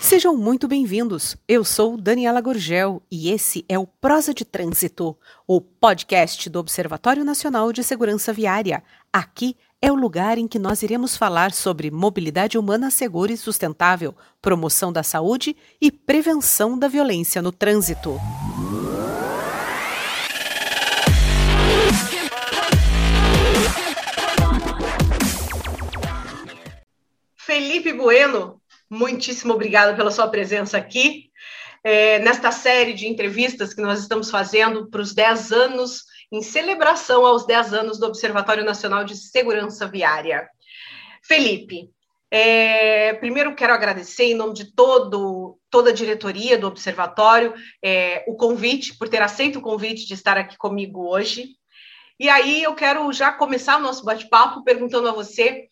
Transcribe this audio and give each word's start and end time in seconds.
Sejam 0.00 0.36
muito 0.36 0.68
bem-vindos. 0.68 1.36
Eu 1.48 1.64
sou 1.64 1.96
Daniela 1.96 2.40
Gorgel 2.40 3.02
e 3.10 3.28
esse 3.30 3.64
é 3.68 3.76
o 3.76 3.88
Prosa 3.88 4.32
de 4.32 4.44
Trânsito, 4.44 5.16
o 5.48 5.60
podcast 5.60 6.48
do 6.48 6.60
Observatório 6.60 7.24
Nacional 7.24 7.72
de 7.72 7.82
Segurança 7.82 8.32
Viária. 8.32 8.84
Aqui 9.12 9.56
é 9.82 9.90
o 9.90 9.96
lugar 9.96 10.38
em 10.38 10.46
que 10.46 10.60
nós 10.60 10.84
iremos 10.84 11.16
falar 11.16 11.50
sobre 11.50 11.90
mobilidade 11.90 12.56
humana 12.56 12.88
segura 12.88 13.32
e 13.32 13.36
sustentável, 13.36 14.14
promoção 14.40 14.92
da 14.92 15.02
saúde 15.02 15.56
e 15.80 15.90
prevenção 15.90 16.78
da 16.78 16.86
violência 16.86 17.42
no 17.42 17.50
trânsito. 17.50 18.16
Felipe 27.50 27.92
Bueno, 27.92 28.62
muitíssimo 28.88 29.54
obrigado 29.54 29.96
pela 29.96 30.12
sua 30.12 30.28
presença 30.28 30.78
aqui. 30.78 31.32
É, 31.82 32.20
nesta 32.20 32.52
série 32.52 32.92
de 32.92 33.08
entrevistas 33.08 33.74
que 33.74 33.82
nós 33.82 33.98
estamos 33.98 34.30
fazendo 34.30 34.88
para 34.88 35.00
os 35.00 35.12
10 35.12 35.50
anos, 35.50 36.04
em 36.30 36.42
celebração 36.42 37.26
aos 37.26 37.44
10 37.44 37.74
anos 37.74 37.98
do 37.98 38.06
Observatório 38.06 38.64
Nacional 38.64 39.02
de 39.02 39.16
Segurança 39.16 39.88
Viária. 39.88 40.48
Felipe, 41.24 41.90
é, 42.30 43.14
primeiro 43.14 43.56
quero 43.56 43.74
agradecer, 43.74 44.26
em 44.26 44.34
nome 44.34 44.54
de 44.54 44.72
todo, 44.72 45.58
toda 45.68 45.90
a 45.90 45.94
diretoria 45.94 46.56
do 46.56 46.68
Observatório, 46.68 47.52
é, 47.84 48.24
o 48.28 48.36
convite, 48.36 48.96
por 48.96 49.08
ter 49.08 49.22
aceito 49.22 49.58
o 49.58 49.62
convite 49.62 50.06
de 50.06 50.14
estar 50.14 50.36
aqui 50.36 50.56
comigo 50.56 51.04
hoje. 51.08 51.48
E 52.20 52.28
aí 52.28 52.62
eu 52.62 52.76
quero 52.76 53.12
já 53.12 53.32
começar 53.32 53.76
o 53.76 53.82
nosso 53.82 54.04
bate-papo 54.04 54.62
perguntando 54.62 55.08
a 55.08 55.12
você 55.12 55.66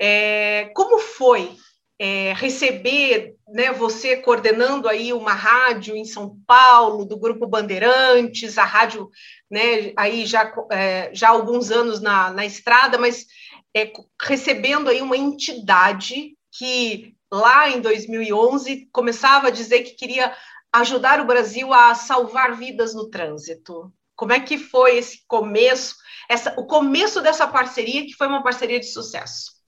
é, 0.00 0.70
como 0.74 0.98
foi 0.98 1.56
é, 1.98 2.32
receber 2.32 3.36
né, 3.48 3.72
você 3.72 4.16
coordenando 4.16 4.88
aí 4.88 5.12
uma 5.12 5.32
rádio 5.32 5.94
em 5.94 6.04
São 6.04 6.36
Paulo, 6.46 7.04
do 7.04 7.16
Grupo 7.16 7.46
Bandeirantes, 7.46 8.58
a 8.58 8.64
rádio 8.64 9.08
né, 9.50 9.92
aí 9.96 10.26
já, 10.26 10.52
é, 10.70 11.10
já 11.14 11.28
há 11.28 11.30
alguns 11.30 11.70
anos 11.70 12.00
na, 12.00 12.32
na 12.32 12.44
estrada, 12.44 12.98
mas 12.98 13.26
é, 13.74 13.92
recebendo 14.20 14.88
aí 14.88 15.00
uma 15.00 15.16
entidade 15.16 16.36
que 16.50 17.14
lá 17.32 17.70
em 17.70 17.80
2011 17.80 18.88
começava 18.92 19.48
a 19.48 19.52
dizer 19.52 19.82
que 19.82 19.94
queria 19.94 20.34
ajudar 20.72 21.20
o 21.20 21.26
Brasil 21.26 21.72
a 21.72 21.94
salvar 21.94 22.56
vidas 22.56 22.94
no 22.94 23.08
trânsito. 23.10 23.92
Como 24.16 24.32
é 24.32 24.40
que 24.40 24.58
foi 24.58 24.98
esse 24.98 25.24
começo, 25.26 25.94
essa, 26.28 26.54
o 26.58 26.66
começo 26.66 27.20
dessa 27.20 27.46
parceria, 27.46 28.04
que 28.04 28.14
foi 28.14 28.26
uma 28.26 28.42
parceria 28.42 28.80
de 28.80 28.86
sucesso? 28.86 29.61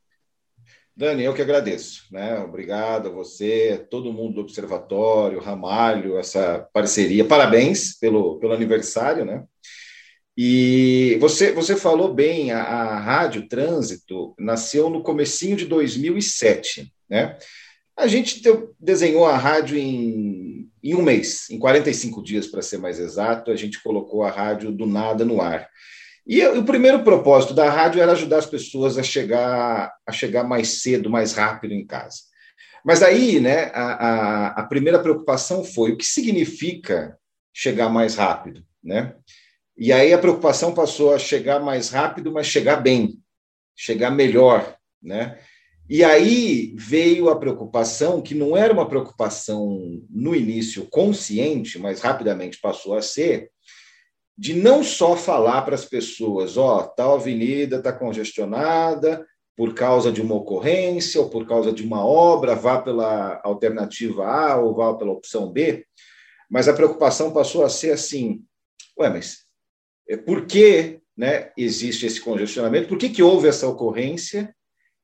Dani, 0.97 1.25
eu 1.25 1.35
que 1.35 1.43
agradeço. 1.43 2.05
Né? 2.11 2.39
Obrigado 2.39 3.09
a 3.09 3.13
você, 3.13 3.85
todo 3.91 4.13
mundo 4.13 4.35
do 4.35 4.41
Observatório, 4.43 5.41
Ramalho, 5.41 6.17
essa 6.19 6.69
parceria. 6.73 7.25
Parabéns 7.25 7.99
pelo, 7.99 8.39
pelo 8.39 8.53
aniversário. 8.53 9.25
Né? 9.25 9.45
E 10.37 11.17
você, 11.21 11.53
você 11.53 11.75
falou 11.75 12.15
bem, 12.15 12.53
a, 12.53 12.63
a 12.63 13.01
Rádio 13.01 13.49
Trânsito 13.49 14.35
nasceu 14.39 14.89
no 14.89 15.03
comecinho 15.03 15.57
de 15.57 15.67
2007. 15.67 16.93
Né? 17.11 17.37
A 17.97 18.07
gente 18.07 18.43
desenhou 18.79 19.25
a 19.25 19.37
rádio 19.37 19.77
em, 19.77 20.69
em 20.83 20.95
um 20.95 21.03
mês, 21.03 21.49
em 21.51 21.59
45 21.59 22.23
dias, 22.23 22.47
para 22.47 22.63
ser 22.63 22.79
mais 22.79 22.99
exato, 22.99 23.51
a 23.51 23.57
gente 23.57 23.83
colocou 23.83 24.23
a 24.23 24.31
rádio 24.31 24.73
do 24.73 24.87
nada 24.87 25.25
no 25.25 25.41
ar. 25.41 25.69
E 26.27 26.45
o 26.47 26.65
primeiro 26.65 27.05
propósito 27.05 27.53
da 27.53 27.69
rádio 27.69 28.01
era 28.01 28.13
ajudar 28.13 28.39
as 28.39 28.47
pessoas 28.47 28.97
a 28.97 29.03
chegar, 29.03 29.95
a 30.07 30.13
chegar 30.13 30.45
mais 30.45 30.81
cedo, 30.83 31.11
mais 31.11 31.35
rápido 31.35 31.73
em 31.73 31.87
casa. 31.87 32.17
Mas 32.85 33.03
aí, 33.03 33.41
né, 33.41 33.71
a, 33.75 33.83
a, 33.83 34.47
a 34.61 34.63
primeira 34.65 34.99
preocupação 34.99 35.65
foi 35.65 35.93
o 35.93 35.97
que 35.97 36.05
significa 36.05 37.19
chegar 37.53 37.89
mais 37.89 38.15
rápido, 38.15 38.65
né? 38.83 39.15
E 39.77 39.93
aí 39.93 40.13
a 40.13 40.19
preocupação 40.19 40.73
passou 40.73 41.13
a 41.13 41.19
chegar 41.19 41.61
mais 41.61 41.91
rápido, 41.91 42.33
mas 42.33 42.47
chegar 42.47 42.77
bem, 42.77 43.19
chegar 43.75 44.11
melhor, 44.11 44.77
né? 45.03 45.39
E 45.89 46.03
aí 46.03 46.75
veio 46.79 47.29
a 47.29 47.37
preocupação, 47.37 48.23
que 48.23 48.35
não 48.35 48.57
era 48.57 48.73
uma 48.73 48.89
preocupação 48.89 50.03
no 50.09 50.35
início 50.35 50.87
consciente, 50.89 51.79
mas 51.79 52.01
rapidamente 52.01 52.59
passou 52.61 52.95
a 52.95 53.03
ser, 53.03 53.51
de 54.37 54.55
não 54.55 54.83
só 54.83 55.17
falar 55.17 55.63
para 55.63 55.75
as 55.75 55.85
pessoas, 55.85 56.57
ó, 56.57 56.79
oh, 56.79 56.83
tal 56.83 57.15
avenida 57.15 57.77
está 57.77 57.93
congestionada 57.93 59.25
por 59.57 59.73
causa 59.75 60.11
de 60.11 60.21
uma 60.21 60.35
ocorrência 60.35 61.21
ou 61.21 61.31
por 61.31 61.47
causa 61.47 61.73
de 61.73 61.85
uma 61.85 62.05
obra, 62.05 62.57
vá 62.57 62.81
pela 62.81 63.41
alternativa 63.45 64.27
A 64.27 64.57
ou 64.57 64.75
vá 64.75 64.93
pela 64.95 65.13
opção 65.13 65.53
B, 65.53 65.87
mas 66.51 66.69
a 66.69 66.75
preocupação 66.75 67.33
passou 67.33 67.65
a 67.65 67.69
ser 67.69 67.93
assim, 67.93 68.43
ué, 68.99 69.09
mas 69.09 69.45
é, 70.09 70.17
por 70.17 70.47
que 70.47 71.01
né, 71.17 71.53
existe 71.57 72.07
esse 72.07 72.21
congestionamento? 72.21 72.89
Por 72.89 72.99
que, 72.99 73.09
que 73.09 73.23
houve 73.23 73.49
essa 73.49 73.69
ocorrência? 73.69 74.55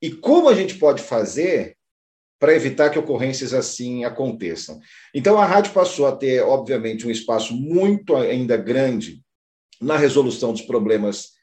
E 0.02 0.10
como 0.10 0.48
a 0.48 0.54
gente 0.54 0.76
pode 0.76 1.02
fazer 1.02 1.76
para 2.40 2.56
evitar 2.56 2.88
que 2.88 2.98
ocorrências 2.98 3.52
assim 3.52 4.04
aconteçam. 4.04 4.80
Então, 5.14 5.38
a 5.38 5.44
rádio 5.44 5.72
passou 5.72 6.06
a 6.06 6.16
ter, 6.16 6.42
obviamente, 6.42 7.06
um 7.06 7.10
espaço 7.10 7.54
muito 7.54 8.16
ainda 8.16 8.56
grande 8.56 9.22
na 9.80 9.96
resolução 9.96 10.50
dos 10.50 10.62
problemas 10.62 11.38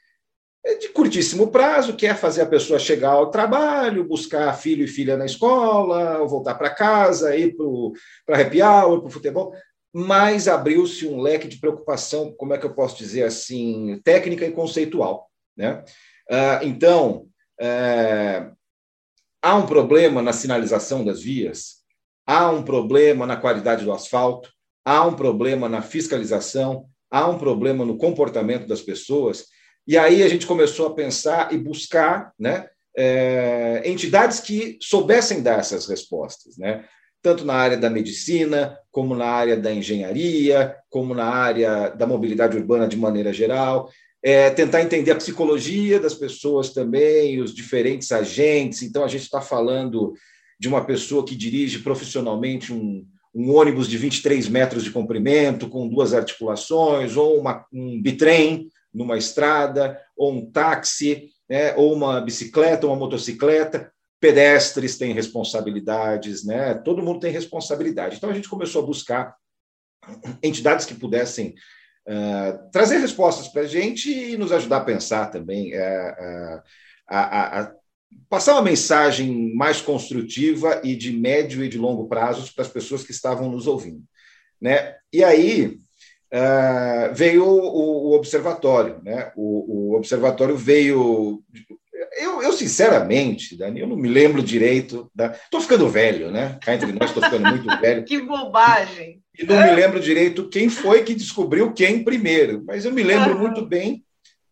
de 0.81 0.89
curtíssimo 0.89 1.47
prazo, 1.47 1.95
que 1.95 2.05
é 2.05 2.13
fazer 2.13 2.41
a 2.41 2.47
pessoa 2.47 2.79
chegar 2.79 3.11
ao 3.11 3.31
trabalho, 3.31 4.03
buscar 4.03 4.51
filho 4.57 4.83
e 4.83 4.87
filha 4.87 5.15
na 5.15 5.25
escola, 5.25 6.19
ou 6.19 6.27
voltar 6.27 6.55
para 6.55 6.69
casa, 6.69 7.35
ir 7.37 7.55
para 8.25 8.41
happy 8.41 8.61
hour, 8.61 8.99
para 8.99 9.07
o 9.07 9.11
futebol, 9.11 9.53
mas 9.93 10.47
abriu-se 10.47 11.07
um 11.07 11.21
leque 11.21 11.47
de 11.47 11.59
preocupação, 11.59 12.33
como 12.37 12.53
é 12.53 12.57
que 12.57 12.65
eu 12.65 12.73
posso 12.73 12.97
dizer 12.97 13.23
assim, 13.23 14.01
técnica 14.03 14.45
e 14.45 14.51
conceitual. 14.51 15.29
Né? 15.55 15.83
Ah, 16.29 16.59
então, 16.63 17.27
é, 17.59 18.49
Há 19.47 19.55
um 19.55 19.65
problema 19.65 20.21
na 20.21 20.33
sinalização 20.33 21.05
das 21.05 21.21
vias, 21.21 21.75
há 22.25 22.51
um 22.51 22.63
problema 22.63 23.25
na 23.25 23.37
qualidade 23.37 23.85
do 23.85 23.93
asfalto, 23.93 24.49
há 24.83 25.05
um 25.05 25.15
problema 25.15 25.69
na 25.69 25.81
fiscalização, 25.81 26.85
há 27.09 27.25
um 27.29 27.37
problema 27.37 27.85
no 27.85 27.97
comportamento 27.97 28.67
das 28.67 28.81
pessoas. 28.81 29.45
E 29.87 29.97
aí 29.97 30.21
a 30.21 30.27
gente 30.27 30.45
começou 30.45 30.87
a 30.87 30.93
pensar 30.93 31.53
e 31.53 31.57
buscar 31.57 32.33
né, 32.37 32.67
é, 32.97 33.83
entidades 33.85 34.41
que 34.41 34.77
soubessem 34.81 35.41
dar 35.41 35.59
essas 35.59 35.87
respostas, 35.87 36.57
né? 36.57 36.83
tanto 37.21 37.45
na 37.45 37.53
área 37.53 37.77
da 37.77 37.89
medicina, 37.89 38.77
como 38.91 39.15
na 39.15 39.27
área 39.27 39.55
da 39.55 39.71
engenharia, 39.71 40.75
como 40.89 41.13
na 41.13 41.23
área 41.25 41.87
da 41.91 42.05
mobilidade 42.05 42.57
urbana 42.57 42.85
de 42.85 42.97
maneira 42.97 43.31
geral 43.31 43.89
é, 44.27 44.49
tentar 44.49 44.81
entender 44.81 45.11
a 45.11 45.15
psicologia 45.15 46.01
das 46.01 46.13
pessoas 46.13 46.71
também, 46.73 47.39
os 47.39 47.55
diferentes 47.55 48.11
agentes. 48.11 48.81
Então, 48.81 49.05
a 49.05 49.07
gente 49.07 49.21
está 49.21 49.39
falando 49.39 50.11
de 50.59 50.67
uma 50.67 50.83
pessoa 50.83 51.23
que 51.23 51.33
dirige 51.33 51.79
profissionalmente 51.79 52.73
um, 52.73 53.07
um, 53.33 53.55
ônibus 53.55 53.87
de 53.87 53.97
23 53.97 54.49
metros 54.49 54.83
de 54.83 54.91
comprimento, 54.91 55.69
com 55.69 55.87
duas 55.87 56.13
articulações, 56.13 57.15
ou 57.15 57.39
uma, 57.39 57.65
um 57.71 58.01
bitrem 58.01 58.67
numa 58.93 59.17
estrada, 59.17 59.97
ou 60.17 60.33
um 60.33 60.51
táxi, 60.51 61.29
né, 61.49 61.73
ou 61.77 61.93
uma 61.93 62.19
bicicleta, 62.19 62.85
ou 62.85 62.91
uma 62.91 62.99
motocicleta. 62.99 63.89
Pedestres 64.19 64.97
têm 64.97 65.13
responsabilidades, 65.13 66.43
né? 66.43 66.73
todo 66.73 67.01
mundo 67.01 67.21
tem 67.21 67.31
responsabilidade. 67.31 68.17
Então, 68.17 68.29
a 68.29 68.33
gente 68.33 68.49
começou 68.49 68.83
a 68.83 68.85
buscar 68.85 69.37
entidades 70.43 70.85
que 70.85 70.95
pudessem 70.95 71.55
uh, 72.07 72.71
trazer 72.71 72.97
respostas 72.97 73.47
para 73.47 73.63
a 73.63 73.67
gente 73.67 74.09
e 74.09 74.37
nos 74.37 74.51
ajudar 74.51 74.77
a 74.77 74.85
pensar 74.85 75.27
também, 75.27 75.73
uh, 75.75 76.61
a, 77.07 77.19
a, 77.19 77.61
a, 77.61 77.71
passar 78.29 78.53
uma 78.53 78.61
mensagem 78.61 79.53
mais 79.55 79.81
construtiva 79.81 80.81
e 80.83 80.95
de 80.95 81.11
médio 81.11 81.63
e 81.63 81.69
de 81.69 81.77
longo 81.77 82.07
prazo 82.07 82.53
para 82.53 82.63
as 82.63 82.71
pessoas 82.71 83.03
que 83.03 83.11
estavam 83.11 83.51
nos 83.51 83.67
ouvindo. 83.67 84.03
Né? 84.59 84.95
E 85.11 85.23
aí 85.23 85.77
uh, 86.33 87.13
veio 87.13 87.45
o, 87.45 88.09
o, 88.09 88.13
observatório. 88.13 89.01
Né? 89.03 89.31
O, 89.35 89.91
o 89.91 89.95
observatório 89.97 90.55
veio 90.55 91.43
eu, 92.19 92.41
eu, 92.41 92.53
sinceramente, 92.53 93.55
Dani, 93.55 93.79
eu 93.79 93.87
não 93.87 93.95
me 93.95 94.07
lembro 94.07 94.41
direito. 94.41 95.11
Estou 95.43 95.61
ficando 95.61 95.89
velho, 95.89 96.31
né? 96.31 96.57
Cá 96.61 96.73
entre 96.73 96.91
nós, 96.91 97.09
estou 97.09 97.23
ficando 97.23 97.47
muito 97.49 97.67
velho. 97.79 98.05
que 98.05 98.21
bobagem! 98.21 99.21
E 99.39 99.45
não 99.45 99.61
me 99.61 99.71
lembro 99.71 99.99
direito 99.99 100.49
quem 100.49 100.69
foi 100.69 101.03
que 101.03 101.13
descobriu 101.13 101.73
quem 101.73 102.03
primeiro, 102.03 102.63
mas 102.65 102.85
eu 102.85 102.91
me 102.91 103.03
lembro 103.03 103.33
uhum. 103.33 103.39
muito 103.39 103.65
bem 103.65 104.03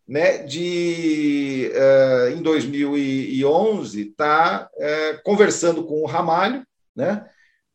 né, 0.08 0.38
de, 0.38 1.72
uh, 1.74 2.38
em 2.38 2.42
2011, 2.42 4.00
estar 4.02 4.60
tá, 4.60 4.70
uh, 4.76 5.22
conversando 5.24 5.82
com 5.82 6.02
o 6.02 6.06
Ramalho, 6.06 6.64
né? 6.94 7.24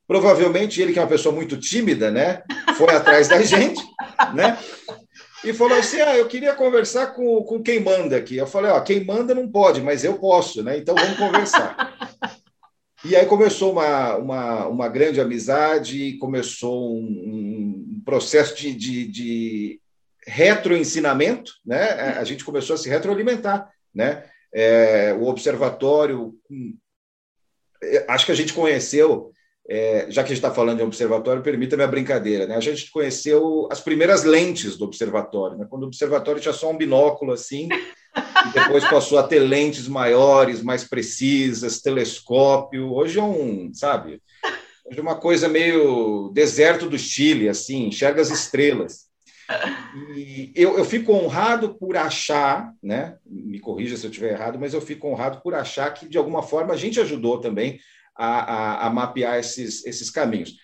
Provavelmente 0.07 0.81
ele, 0.81 0.93
que 0.93 0.99
é 0.99 1.01
uma 1.01 1.07
pessoa 1.07 1.35
muito 1.35 1.57
tímida, 1.57 2.09
né, 2.09 2.41
foi 2.77 2.93
atrás 2.93 3.27
da 3.27 3.39
gente, 3.43 3.81
né? 4.33 4.57
e 5.43 5.53
falou 5.53 5.77
assim: 5.77 5.99
Ah, 6.01 6.17
eu 6.17 6.27
queria 6.27 6.53
conversar 6.53 7.07
com, 7.07 7.43
com 7.43 7.61
quem 7.61 7.79
manda 7.79 8.15
aqui. 8.15 8.37
Eu 8.37 8.47
falei: 8.47 8.71
Ó, 8.71 8.79
quem 8.81 9.03
manda 9.03 9.33
não 9.33 9.49
pode, 9.49 9.81
mas 9.81 10.03
eu 10.03 10.15
posso, 10.15 10.63
né? 10.63 10.77
Então 10.77 10.95
vamos 10.95 11.17
conversar. 11.17 11.93
E 13.03 13.15
aí 13.15 13.25
começou 13.25 13.71
uma, 13.71 14.15
uma, 14.15 14.67
uma 14.67 14.87
grande 14.87 15.19
amizade, 15.19 16.17
começou 16.19 16.95
um, 16.95 17.95
um 17.97 18.01
processo 18.05 18.55
de, 18.55 18.75
de, 18.75 19.07
de 19.07 19.81
retroensinamento, 20.27 21.51
né? 21.65 21.89
A 22.17 22.23
gente 22.23 22.45
começou 22.45 22.75
a 22.75 22.77
se 22.77 22.87
retroalimentar, 22.87 23.71
né? 23.93 24.23
É, 24.53 25.13
o 25.13 25.25
observatório, 25.25 26.35
é, 27.81 28.05
acho 28.07 28.25
que 28.25 28.31
a 28.31 28.35
gente 28.35 28.53
conheceu, 28.53 29.31
é, 29.67 30.05
já 30.09 30.21
que 30.21 30.27
a 30.31 30.35
gente 30.35 30.43
está 30.43 30.53
falando 30.53 30.77
de 30.77 30.83
observatório, 30.83 31.41
permita-me 31.41 31.83
a 31.83 31.87
brincadeira, 31.87 32.45
né? 32.45 32.55
A 32.55 32.61
gente 32.61 32.91
conheceu 32.91 33.67
as 33.71 33.81
primeiras 33.81 34.23
lentes 34.23 34.77
do 34.77 34.85
observatório, 34.85 35.57
né? 35.57 35.65
Quando 35.67 35.83
o 35.83 35.87
observatório 35.87 36.39
tinha 36.39 36.53
só 36.53 36.69
um 36.69 36.77
binóculo 36.77 37.31
assim, 37.31 37.67
e 38.15 38.53
depois 38.53 38.83
passou 38.89 39.17
a 39.17 39.23
ter 39.23 39.39
lentes 39.39 39.87
maiores, 39.87 40.61
mais 40.61 40.83
precisas, 40.83 41.81
telescópio. 41.81 42.91
Hoje 42.91 43.19
é 43.19 43.23
um, 43.23 43.71
sabe? 43.73 44.21
Hoje 44.85 44.99
é 44.99 45.01
uma 45.01 45.15
coisa 45.15 45.47
meio 45.47 46.29
deserto 46.33 46.89
do 46.89 46.97
Chile, 46.97 47.47
assim, 47.47 47.87
enxerga 47.87 48.21
as 48.21 48.29
estrelas. 48.29 49.11
E 50.15 50.51
eu, 50.55 50.77
eu 50.77 50.85
fico 50.85 51.13
honrado 51.13 51.75
por 51.75 51.97
achar, 51.97 52.73
né? 52.81 53.17
Me 53.25 53.59
corrija 53.59 53.97
se 53.97 54.05
eu 54.05 54.09
estiver 54.09 54.33
errado, 54.33 54.59
mas 54.59 54.73
eu 54.73 54.81
fico 54.81 55.07
honrado 55.07 55.41
por 55.41 55.53
achar 55.53 55.93
que, 55.93 56.07
de 56.07 56.17
alguma 56.17 56.41
forma, 56.41 56.73
a 56.73 56.77
gente 56.77 56.99
ajudou 56.99 57.39
também 57.39 57.79
a, 58.15 58.27
a, 58.27 58.87
a 58.87 58.89
mapear 58.89 59.39
esses, 59.39 59.85
esses 59.85 60.09
caminhos. 60.09 60.55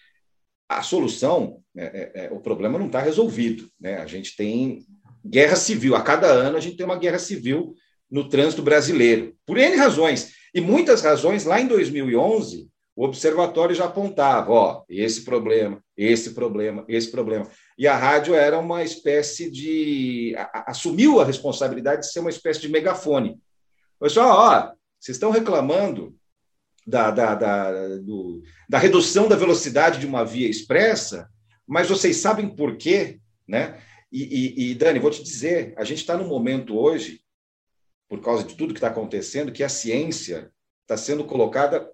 A 0.69 0.81
solução, 0.81 1.61
é, 1.75 1.85
é, 1.85 2.25
é 2.25 2.29
o 2.31 2.39
problema 2.39 2.77
não 2.77 2.88
está 2.88 2.99
resolvido. 2.99 3.69
Né? 3.79 3.97
A 3.97 4.05
gente 4.05 4.35
tem 4.35 4.85
guerra 5.25 5.56
civil. 5.56 5.96
A 5.96 6.02
cada 6.02 6.28
ano 6.28 6.58
a 6.58 6.60
gente 6.60 6.78
tem 6.78 6.86
uma 6.86 6.98
guerra 6.98 7.19
civil 7.19 7.75
no 8.10 8.30
trânsito 8.30 8.62
brasileiro, 8.62 9.36
por 9.46 9.58
N 9.58 9.75
razões. 9.75 10.31
E 10.54 10.62
muitas 10.62 11.02
razões, 11.02 11.44
lá 11.44 11.60
em 11.60 11.68
2011, 11.68 12.68
o 12.96 13.04
observatório 13.06 13.75
já 13.75 13.86
apontava: 13.86 14.52
ó, 14.52 14.84
esse 14.90 15.24
problema, 15.24 15.84
esse 15.96 16.31
problema, 16.34 16.84
esse 16.88 17.12
problema. 17.12 17.48
E 17.78 17.88
a 17.88 17.96
rádio 17.96 18.34
era 18.34 18.58
uma 18.58 18.84
espécie 18.84 19.52
de. 19.52 20.36
assumiu 20.66 21.19
a 21.19 21.25
responsabilidade 21.25 22.02
de 22.02 22.12
ser 22.12 22.22
uma 22.22 22.30
espécie 22.30 22.62
de 22.62 22.69
megafone. 22.69 23.40
Pessoal, 24.00 24.30
ó, 24.30 24.72
vocês 25.00 25.16
estão 25.16 25.31
reclamando 25.31 26.16
da, 26.88 27.12
da, 27.12 27.36
da, 27.36 27.98
do, 27.98 28.42
da 28.69 28.80
redução 28.80 29.28
da 29.28 29.36
velocidade 29.36 30.00
de 30.00 30.08
uma 30.08 30.24
via 30.24 30.50
expressa, 30.50 31.30
mas 31.68 31.90
vocês 31.90 32.18
sabem 32.18 32.48
por 32.48 32.78
quê? 32.78 33.19
Né? 33.48 33.78
E, 34.12 34.24
e, 34.24 34.71
e 34.71 34.75
Dani, 34.75 35.00
vou 35.00 35.12
te 35.12 35.24
dizer, 35.24 35.74
a 35.77 35.83
gente 35.83 36.00
está 36.00 36.15
num 36.18 36.27
momento 36.27 36.77
hoje, 36.77 37.21
por 38.07 38.21
causa 38.21 38.44
de 38.44 38.56
tudo 38.56 38.74
que 38.74 38.80
está 38.80 38.88
acontecendo, 38.88 39.51
que 39.51 39.63
a 39.63 39.69
ciência 39.69 40.51
está 40.83 40.95
sendo 40.95 41.25
colocada. 41.25 41.89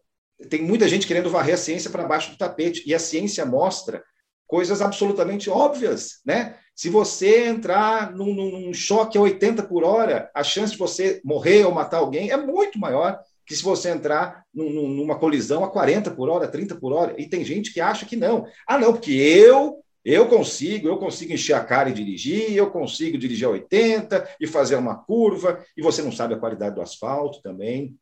Tem 0.49 0.61
muita 0.61 0.87
gente 0.87 1.07
querendo 1.07 1.29
varrer 1.29 1.55
a 1.55 1.57
ciência 1.57 1.89
para 1.89 2.07
baixo 2.07 2.31
do 2.31 2.37
tapete, 2.37 2.83
e 2.85 2.93
a 2.93 2.99
ciência 2.99 3.45
mostra 3.45 4.03
coisas 4.45 4.81
absolutamente 4.81 5.49
óbvias, 5.49 6.19
né? 6.25 6.57
Se 6.75 6.89
você 6.89 7.45
entrar 7.45 8.11
num, 8.11 8.33
num, 8.33 8.73
choque 8.73 9.17
a 9.17 9.21
80 9.21 9.63
por 9.63 9.83
hora, 9.83 10.29
a 10.33 10.43
chance 10.43 10.73
de 10.73 10.77
você 10.77 11.21
morrer 11.23 11.65
ou 11.65 11.71
matar 11.71 11.97
alguém 11.97 12.31
é 12.31 12.37
muito 12.37 12.79
maior 12.79 13.19
que 13.45 13.55
se 13.55 13.63
você 13.63 13.89
entrar 13.89 14.43
num, 14.53 14.89
numa 14.89 15.19
colisão 15.19 15.63
a 15.63 15.69
40 15.69 16.11
por 16.11 16.29
hora, 16.29 16.47
30 16.47 16.75
por 16.75 16.93
hora. 16.93 17.13
E 17.17 17.27
tem 17.27 17.43
gente 17.43 17.73
que 17.73 17.81
acha 17.81 18.05
que 18.05 18.15
não. 18.15 18.45
Ah, 18.67 18.77
não, 18.77 18.93
porque 18.93 19.11
eu 19.11 19.83
eu 20.03 20.27
consigo, 20.27 20.87
eu 20.87 20.97
consigo 20.97 21.33
encher 21.33 21.53
a 21.53 21.63
cara 21.63 21.89
e 21.89 21.93
dirigir, 21.93 22.53
eu 22.53 22.69
consigo 22.69 23.17
dirigir 23.17 23.47
a 23.47 23.51
80 23.51 24.35
e 24.39 24.45
fazer 24.45 24.75
uma 24.75 24.95
curva, 24.95 25.63
e 25.77 25.81
você 25.81 26.01
não 26.01 26.11
sabe 26.11 26.33
a 26.33 26.39
qualidade 26.39 26.75
do 26.75 26.81
asfalto 26.81 27.41
também, 27.41 27.95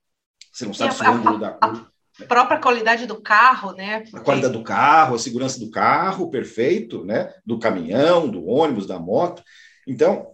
você 0.52 0.66
não 0.66 0.74
sabe 0.74 0.96
se 0.96 1.04
o 1.04 1.08
ângulo 1.08 1.40
da 1.40 1.52
curva. 1.52 1.92
A 2.20 2.26
própria 2.26 2.60
qualidade 2.60 3.06
do 3.06 3.22
carro, 3.22 3.72
né? 3.72 4.04
A 4.14 4.20
qualidade 4.20 4.54
do 4.54 4.64
carro, 4.64 5.16
a 5.16 5.20
segurança 5.20 5.60
do 5.60 5.72
carro, 5.72 6.30
perfeito, 6.30 7.06
né? 7.06 7.34
Do 7.46 7.58
caminhão, 7.58 8.28
do 8.28 8.46
ônibus, 8.46 8.86
da 8.86 9.00
moto. 9.00 9.42
Então, 9.88 10.28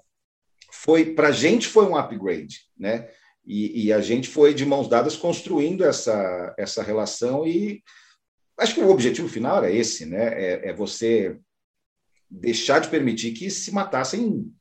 foi 0.72 1.14
para 1.14 1.30
a 1.30 1.32
gente 1.32 1.68
foi 1.68 1.86
um 1.86 1.96
upgrade, 1.96 2.62
né? 2.78 3.08
E, 3.46 3.86
e, 3.86 3.94
a 3.94 4.02
gente 4.02 4.28
foi 4.28 4.54
de 4.54 4.66
mãos 4.66 4.90
dadas 4.90 5.16
construindo 5.16 5.86
essa, 5.86 6.54
essa 6.58 6.84
relação 6.84 7.48
e 7.48 7.82
acho 8.60 8.74
que 8.74 8.82
o 8.82 8.90
objetivo 8.90 9.30
final 9.30 9.60
era 9.60 9.72
esse, 9.72 10.06
né? 10.06 10.34
É, 10.34 10.70
é 10.70 10.74
você 10.74 11.40
deixar 12.30 12.80
de 12.80 12.90
permitir 12.90 13.32
que 13.32 13.50
se 13.50 13.72
matassem 13.74 14.52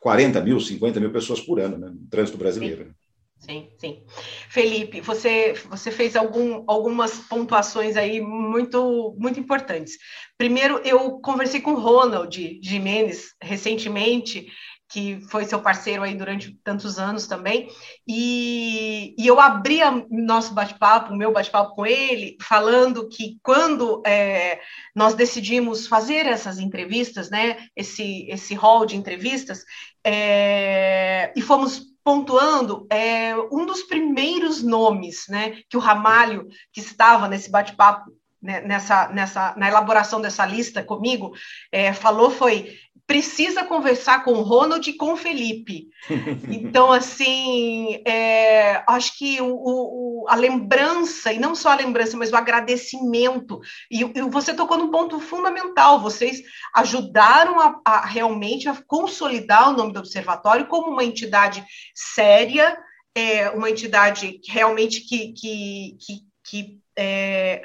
40 0.00 0.40
mil, 0.40 0.58
50 0.58 1.00
mil 1.00 1.12
pessoas 1.12 1.40
por 1.40 1.60
ano 1.60 1.78
né, 1.78 1.88
no 1.88 2.08
trânsito 2.08 2.38
brasileiro. 2.38 2.94
Sim, 3.38 3.68
sim. 3.76 4.04
Felipe, 4.48 5.00
você, 5.00 5.54
você 5.68 5.90
fez 5.90 6.14
algum, 6.14 6.62
algumas 6.68 7.18
pontuações 7.18 7.96
aí 7.96 8.20
muito, 8.20 9.16
muito 9.18 9.40
importantes. 9.40 9.98
Primeiro, 10.38 10.80
eu 10.84 11.18
conversei 11.20 11.60
com 11.60 11.72
o 11.72 11.80
Ronald 11.80 12.60
Jimenez 12.62 13.34
recentemente, 13.42 14.46
que 14.92 15.22
foi 15.30 15.46
seu 15.46 15.58
parceiro 15.58 16.02
aí 16.02 16.14
durante 16.14 16.52
tantos 16.62 16.98
anos 16.98 17.26
também, 17.26 17.70
e, 18.06 19.14
e 19.18 19.26
eu 19.26 19.40
abri 19.40 19.80
o 19.82 20.06
nosso 20.10 20.52
bate-papo, 20.52 21.14
o 21.14 21.16
meu 21.16 21.32
bate-papo 21.32 21.74
com 21.74 21.86
ele, 21.86 22.36
falando 22.42 23.08
que 23.08 23.38
quando 23.42 24.02
é, 24.06 24.60
nós 24.94 25.14
decidimos 25.14 25.86
fazer 25.86 26.26
essas 26.26 26.58
entrevistas, 26.58 27.30
né, 27.30 27.56
esse, 27.74 28.26
esse 28.28 28.54
hall 28.54 28.84
de 28.84 28.96
entrevistas, 28.96 29.64
é, 30.04 31.32
e 31.34 31.40
fomos 31.40 31.86
pontuando 32.04 32.86
é, 32.90 33.34
um 33.50 33.64
dos 33.64 33.84
primeiros 33.84 34.62
nomes, 34.62 35.24
né, 35.26 35.62
que 35.70 35.76
o 35.76 35.80
Ramalho, 35.80 36.48
que 36.70 36.80
estava 36.80 37.28
nesse 37.28 37.50
bate-papo, 37.50 38.12
nessa, 38.42 39.08
nessa, 39.08 39.54
na 39.56 39.68
elaboração 39.68 40.20
dessa 40.20 40.44
lista 40.44 40.82
comigo, 40.82 41.32
é, 41.70 41.92
falou 41.92 42.30
foi 42.30 42.76
precisa 43.06 43.64
conversar 43.64 44.24
com 44.24 44.32
o 44.32 44.42
Ronald 44.42 44.88
e 44.88 44.96
com 44.96 45.12
o 45.12 45.16
Felipe. 45.16 45.88
Então, 46.48 46.90
assim, 46.90 48.00
é, 48.06 48.82
acho 48.86 49.18
que 49.18 49.40
o, 49.40 49.46
o, 49.46 50.26
a 50.28 50.34
lembrança, 50.34 51.32
e 51.32 51.38
não 51.38 51.54
só 51.54 51.70
a 51.70 51.74
lembrança, 51.74 52.16
mas 52.16 52.32
o 52.32 52.36
agradecimento, 52.36 53.60
e, 53.90 54.00
e 54.02 54.22
você 54.22 54.54
tocou 54.54 54.78
num 54.78 54.90
ponto 54.90 55.20
fundamental, 55.20 56.00
vocês 56.00 56.42
ajudaram 56.74 57.60
a, 57.60 57.80
a, 57.84 58.06
realmente 58.06 58.68
a 58.68 58.76
consolidar 58.86 59.70
o 59.70 59.76
nome 59.76 59.92
do 59.92 59.98
observatório 59.98 60.66
como 60.66 60.90
uma 60.90 61.04
entidade 61.04 61.62
séria, 61.94 62.78
é, 63.14 63.50
uma 63.50 63.68
entidade 63.68 64.40
realmente 64.48 65.00
que, 65.00 65.32
que, 65.32 65.96
que, 66.00 66.20
que 66.44 66.80
é, 66.96 67.62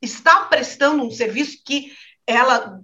está 0.00 0.44
prestando 0.44 1.04
um 1.04 1.10
serviço 1.10 1.58
que 1.64 1.92
ela 2.26 2.80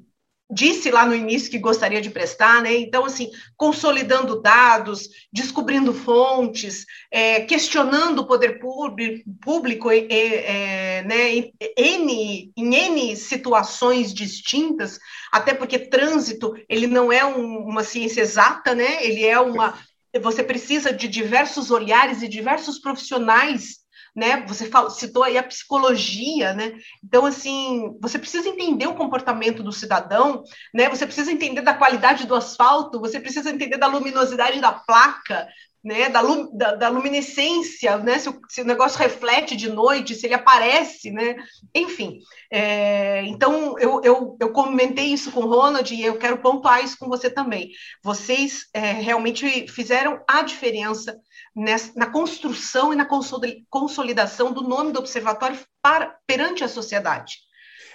disse 0.50 0.90
lá 0.90 1.04
no 1.04 1.14
início 1.14 1.50
que 1.50 1.58
gostaria 1.58 2.00
de 2.00 2.11
prestar, 2.11 2.62
né? 2.62 2.76
Então, 2.76 3.04
assim, 3.04 3.30
consolidando 3.56 4.40
dados, 4.40 5.08
descobrindo 5.32 5.92
fontes, 5.92 6.85
é, 7.11 7.40
questionando 7.40 8.20
o 8.20 8.26
poder 8.26 8.61
público, 8.61 9.90
é, 9.90 9.99
é, 9.99 11.02
né? 11.02 11.35
Em 11.35 11.52
N, 11.76 12.52
em 12.56 12.75
N 12.75 13.16
situações 13.16 14.14
distintas, 14.14 14.99
até 15.32 15.52
porque 15.52 15.78
trânsito, 15.78 16.54
ele 16.68 16.87
não 16.87 17.12
é 17.12 17.25
um, 17.25 17.58
uma 17.64 17.82
ciência 17.82 18.20
exata, 18.20 18.75
né? 18.75 19.04
Ele 19.04 19.25
é 19.25 19.38
uma... 19.40 19.76
Você 20.23 20.42
precisa 20.42 20.92
de 20.92 21.08
diversos 21.08 21.70
olhares 21.70 22.23
e 22.23 22.28
diversos 22.28 22.78
profissionais 22.78 23.86
né? 24.16 24.46
Você 24.46 24.70
citou 24.90 25.23
aí 25.23 25.37
a 25.37 25.42
psicologia, 25.42 26.54
né? 26.54 26.73
Então, 27.04 27.26
assim, 27.26 27.94
você 28.00 28.18
precisa 28.18 28.49
entender 28.49 28.87
o 28.87 28.94
comportamento 28.94 29.62
do 29.62 29.70
cidadão, 29.70 30.42
né? 30.73 30.88
Você 30.88 31.04
precisa 31.04 31.30
entender 31.30 31.61
da 31.61 31.75
qualidade 31.75 32.26
do 32.26 32.35
asfalto, 32.35 32.99
você 32.99 33.20
precisa 33.20 33.50
entender 33.50 33.76
da 33.76 33.87
luminosidade 33.87 34.58
da 34.58 34.73
placa, 34.73 35.46
né, 35.87 36.08
da, 36.08 36.20
da, 36.52 36.75
da, 36.75 36.88
luminescência, 36.88 37.96
né, 37.99 38.18
se 38.18 38.28
o, 38.28 38.40
se 38.49 38.61
o, 38.61 38.64
negócio 38.64 38.99
reflete 38.99 39.54
de 39.54 39.70
noite, 39.70 40.16
se 40.16 40.26
ele 40.26 40.35
aparece, 40.35 41.12
né, 41.12 41.37
enfim. 41.73 42.18
É, 42.52 43.23
então, 43.23 43.78
eu, 43.78 44.00
eu, 44.02 44.37
eu 44.40 44.52
comentei 44.52 45.06
isso 45.06 45.30
com 45.30 45.42
o 45.42 45.46
Ronald 45.46 45.94
e 45.94 46.02
eu 46.02 46.18
quero 46.18 46.38
pontuar 46.38 46.82
isso 46.82 46.99
com 46.99 47.06
você 47.06 47.30
também. 47.30 47.70
Vocês 48.02 48.64
é, 48.75 48.94
realmente 48.94 49.68
fizeram 49.68 50.20
a 50.28 50.42
diferença 50.42 51.16
nessa, 51.56 51.92
na 51.96 52.06
construção 52.06 52.92
e 52.92 52.96
na 52.96 53.08
consolidação 53.70 54.52
do 54.52 54.62
nome 54.62 54.92
do 54.92 54.98
observatório 54.98 55.58
para, 55.82 56.16
perante 56.26 56.62
a 56.62 56.68
sociedade. 56.68 57.36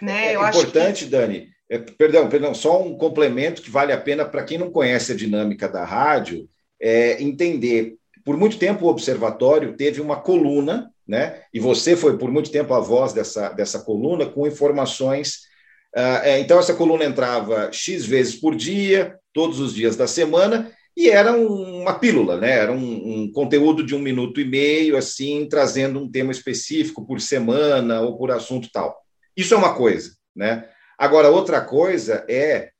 Né? 0.01 0.29
É 0.29 0.35
eu 0.35 0.47
importante, 0.47 1.05
que... 1.05 1.11
Dani, 1.11 1.47
é, 1.69 1.77
perdão, 1.77 2.27
perdão, 2.27 2.53
só 2.53 2.81
um 2.81 2.97
complemento 2.97 3.61
que 3.61 3.69
vale 3.69 3.93
a 3.93 4.01
pena 4.01 4.25
para 4.25 4.43
quem 4.43 4.57
não 4.57 4.71
conhece 4.71 5.11
a 5.11 5.15
dinâmica 5.15 5.69
da 5.69 5.85
rádio, 5.85 6.49
é, 6.81 7.21
entender. 7.21 7.95
Por 8.25 8.35
muito 8.35 8.57
tempo, 8.57 8.85
o 8.85 8.89
observatório 8.89 9.77
teve 9.77 10.01
uma 10.01 10.19
coluna, 10.19 10.91
né? 11.07 11.43
E 11.53 11.59
você 11.59 11.95
foi 11.95 12.17
por 12.17 12.31
muito 12.31 12.51
tempo 12.51 12.73
a 12.73 12.79
voz 12.79 13.13
dessa, 13.13 13.49
dessa 13.49 13.79
coluna 13.79 14.25
com 14.25 14.47
informações 14.47 15.51
Uh, 15.95 16.23
é, 16.23 16.39
então, 16.39 16.57
essa 16.57 16.73
coluna 16.73 17.03
entrava 17.03 17.69
X 17.71 18.05
vezes 18.05 18.35
por 18.35 18.55
dia, 18.55 19.19
todos 19.33 19.59
os 19.59 19.73
dias 19.73 19.95
da 19.95 20.07
semana, 20.07 20.71
e 20.95 21.09
era 21.09 21.31
um, 21.31 21.81
uma 21.81 21.97
pílula, 21.97 22.37
né? 22.37 22.51
Era 22.51 22.71
um, 22.71 22.77
um, 23.23 23.31
conteúdo 23.31 23.83
de 23.83 23.95
um 23.95 23.99
minuto 23.99 24.41
e 24.41 24.45
meio, 24.45 24.97
assim, 24.97 25.47
trazendo 25.47 25.99
um 25.99 26.09
tema 26.09 26.31
específico 26.31 27.05
por 27.05 27.21
semana 27.21 28.01
ou 28.01 28.17
por 28.17 28.31
assunto 28.31 28.69
tal. 28.71 29.01
Isso 29.35 29.53
é 29.53 29.57
uma 29.57 29.73
coisa, 29.73 30.11
né? 30.35 30.67
Agora, 30.97 31.29
outra 31.29 31.61
coisa 31.61 32.25
é 32.29 32.71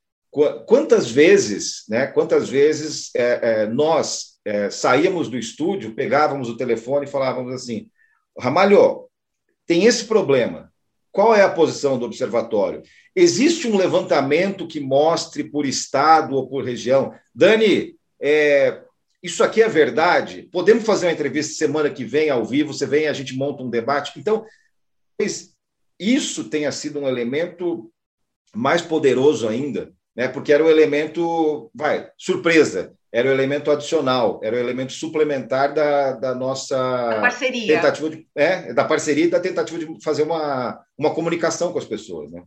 quantas 0.66 1.10
vezes, 1.10 1.84
né? 1.88 2.06
Quantas 2.06 2.48
vezes 2.48 3.10
é, 3.14 3.40
é, 3.42 3.66
nós 3.66 4.38
é, 4.44 4.70
saíamos 4.70 5.28
do 5.28 5.38
estúdio, 5.38 5.94
pegávamos 5.94 6.48
o 6.48 6.56
telefone 6.56 7.06
e 7.06 7.10
falávamos 7.10 7.52
assim: 7.52 7.88
Ramalho, 8.38 9.08
tem 9.66 9.84
esse 9.84 10.04
problema. 10.04 10.70
Qual 11.10 11.34
é 11.34 11.42
a 11.42 11.50
posição 11.50 11.98
do 11.98 12.06
observatório? 12.06 12.82
Existe 13.14 13.68
um 13.68 13.76
levantamento 13.76 14.66
que 14.66 14.80
mostre 14.80 15.44
por 15.44 15.66
estado 15.66 16.34
ou 16.34 16.48
por 16.48 16.64
região? 16.64 17.12
Dani, 17.34 17.94
é, 18.22 18.80
isso 19.20 19.42
aqui 19.42 19.60
é 19.60 19.68
verdade? 19.68 20.48
Podemos 20.52 20.84
fazer 20.84 21.06
uma 21.06 21.12
entrevista 21.12 21.54
semana 21.54 21.90
que 21.90 22.04
vem 22.04 22.30
ao 22.30 22.44
vivo? 22.44 22.72
Você 22.72 22.86
vem, 22.86 23.08
a 23.08 23.12
gente 23.12 23.36
monta 23.36 23.64
um 23.64 23.70
debate. 23.70 24.12
Então, 24.16 24.46
isso 25.98 26.44
tenha 26.44 26.70
sido 26.70 27.00
um 27.00 27.08
elemento 27.08 27.90
mais 28.54 28.80
poderoso 28.80 29.48
ainda, 29.48 29.92
né? 30.14 30.28
Porque 30.28 30.52
era 30.52 30.64
o 30.64 30.70
elemento, 30.70 31.70
vai, 31.74 32.10
surpresa, 32.16 32.94
era 33.10 33.28
o 33.28 33.32
elemento 33.32 33.70
adicional, 33.70 34.40
era 34.42 34.56
o 34.56 34.58
elemento 34.58 34.92
suplementar 34.92 35.74
da, 35.74 36.12
da 36.12 36.34
nossa 36.34 36.76
da 36.76 37.20
parceria. 37.20 37.76
tentativa 37.76 38.10
de, 38.10 38.28
é, 38.34 38.72
da 38.72 38.84
parceria 38.84 39.24
e 39.24 39.30
da 39.30 39.40
tentativa 39.40 39.78
de 39.78 40.02
fazer 40.02 40.22
uma, 40.22 40.80
uma 40.96 41.14
comunicação 41.14 41.72
com 41.72 41.78
as 41.78 41.84
pessoas, 41.84 42.30
né? 42.30 42.42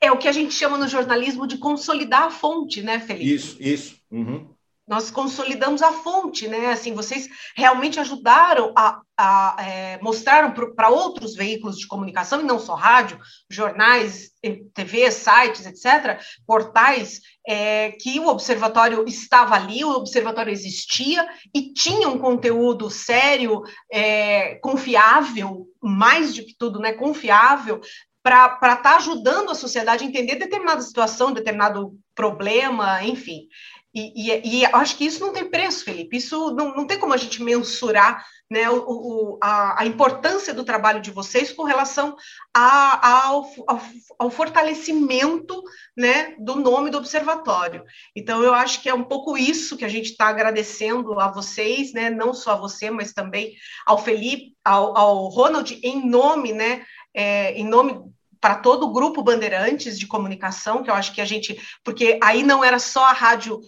É 0.00 0.12
o 0.12 0.18
que 0.18 0.28
a 0.28 0.32
gente 0.32 0.52
chama 0.52 0.76
no 0.76 0.88
jornalismo 0.88 1.46
de 1.46 1.56
consolidar 1.56 2.24
a 2.24 2.30
fonte, 2.30 2.82
né, 2.82 3.00
Felipe? 3.00 3.34
Isso, 3.34 3.56
isso. 3.58 3.96
Uhum 4.10 4.53
nós 4.86 5.10
consolidamos 5.10 5.82
a 5.82 5.92
fonte, 5.92 6.46
né? 6.46 6.66
Assim, 6.66 6.92
vocês 6.92 7.26
realmente 7.56 7.98
ajudaram 7.98 8.72
a, 8.76 9.00
a 9.16 9.56
é, 9.58 9.98
mostraram 10.02 10.52
para 10.52 10.90
outros 10.90 11.34
veículos 11.34 11.78
de 11.78 11.86
comunicação 11.86 12.40
e 12.40 12.44
não 12.44 12.58
só 12.58 12.74
rádio, 12.74 13.18
jornais, 13.48 14.30
TV, 14.74 15.10
sites, 15.10 15.64
etc., 15.64 16.20
portais, 16.46 17.20
é, 17.46 17.92
que 17.92 18.20
o 18.20 18.28
observatório 18.28 19.04
estava 19.08 19.54
ali, 19.54 19.82
o 19.84 19.92
observatório 19.92 20.52
existia 20.52 21.26
e 21.54 21.72
tinha 21.72 22.08
um 22.08 22.18
conteúdo 22.18 22.90
sério, 22.90 23.62
é, 23.90 24.56
confiável, 24.56 25.66
mais 25.82 26.34
do 26.34 26.44
que 26.44 26.54
tudo, 26.58 26.78
né? 26.78 26.92
Confiável 26.92 27.80
para 28.22 28.54
estar 28.54 28.76
tá 28.76 28.96
ajudando 28.96 29.50
a 29.50 29.54
sociedade 29.54 30.02
a 30.02 30.06
entender 30.06 30.36
determinada 30.36 30.80
situação, 30.80 31.32
determinado 31.32 31.92
problema, 32.14 33.02
enfim. 33.02 33.46
E, 33.94 34.12
e, 34.16 34.60
e, 34.60 34.66
acho 34.66 34.96
que 34.96 35.04
isso 35.04 35.20
não 35.20 35.32
tem 35.32 35.48
preço, 35.48 35.84
Felipe. 35.84 36.16
Isso 36.16 36.50
não, 36.50 36.74
não 36.74 36.84
tem 36.84 36.98
como 36.98 37.14
a 37.14 37.16
gente 37.16 37.40
mensurar 37.40 38.26
né, 38.50 38.68
o, 38.68 38.82
o, 38.86 39.38
a, 39.40 39.82
a, 39.82 39.86
importância 39.86 40.52
do 40.52 40.64
trabalho 40.64 41.00
de 41.00 41.12
vocês 41.12 41.52
com 41.52 41.62
relação 41.62 42.16
a, 42.52 43.26
ao, 43.26 43.46
ao, 43.68 43.80
ao, 44.18 44.30
fortalecimento 44.30 45.62
né, 45.96 46.34
do 46.40 46.56
nome 46.56 46.90
do 46.90 46.98
observatório. 46.98 47.84
Então, 48.16 48.42
eu 48.42 48.52
acho 48.52 48.82
que 48.82 48.88
é 48.88 48.94
um 48.94 49.04
pouco 49.04 49.38
isso 49.38 49.76
que 49.76 49.84
a 49.84 49.88
gente 49.88 50.10
está 50.10 50.26
agradecendo 50.26 51.18
a 51.20 51.28
vocês, 51.30 51.92
né, 51.92 52.10
não 52.10 52.34
só 52.34 52.52
a 52.52 52.56
você, 52.56 52.90
mas 52.90 53.12
também 53.12 53.54
ao 53.86 53.98
Felipe, 53.98 54.56
ao, 54.64 54.98
ao 54.98 55.28
Ronald, 55.28 55.78
em 55.82 56.04
nome, 56.04 56.52
né, 56.52 56.84
é, 57.14 57.52
em 57.52 57.66
nome 57.66 58.12
para 58.40 58.56
todo 58.56 58.84
o 58.84 58.92
grupo 58.92 59.22
Bandeirantes 59.22 59.98
de 59.98 60.06
comunicação, 60.06 60.82
que 60.82 60.90
eu 60.90 60.94
acho 60.94 61.14
que 61.14 61.20
a 61.22 61.24
gente, 61.24 61.58
porque 61.82 62.18
aí 62.22 62.42
não 62.42 62.62
era 62.62 62.78
só 62.78 63.06
a 63.06 63.12
rádio 63.12 63.62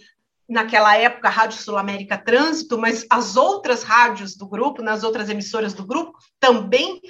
naquela 0.47 0.95
época, 0.95 1.27
a 1.27 1.31
Rádio 1.31 1.59
Sul 1.59 1.77
América 1.77 2.17
Trânsito, 2.17 2.77
mas 2.77 3.05
as 3.09 3.35
outras 3.35 3.83
rádios 3.83 4.35
do 4.35 4.47
grupo, 4.47 4.81
nas 4.81 5.03
outras 5.03 5.29
emissoras 5.29 5.73
do 5.73 5.85
grupo, 5.85 6.17
também 6.39 7.01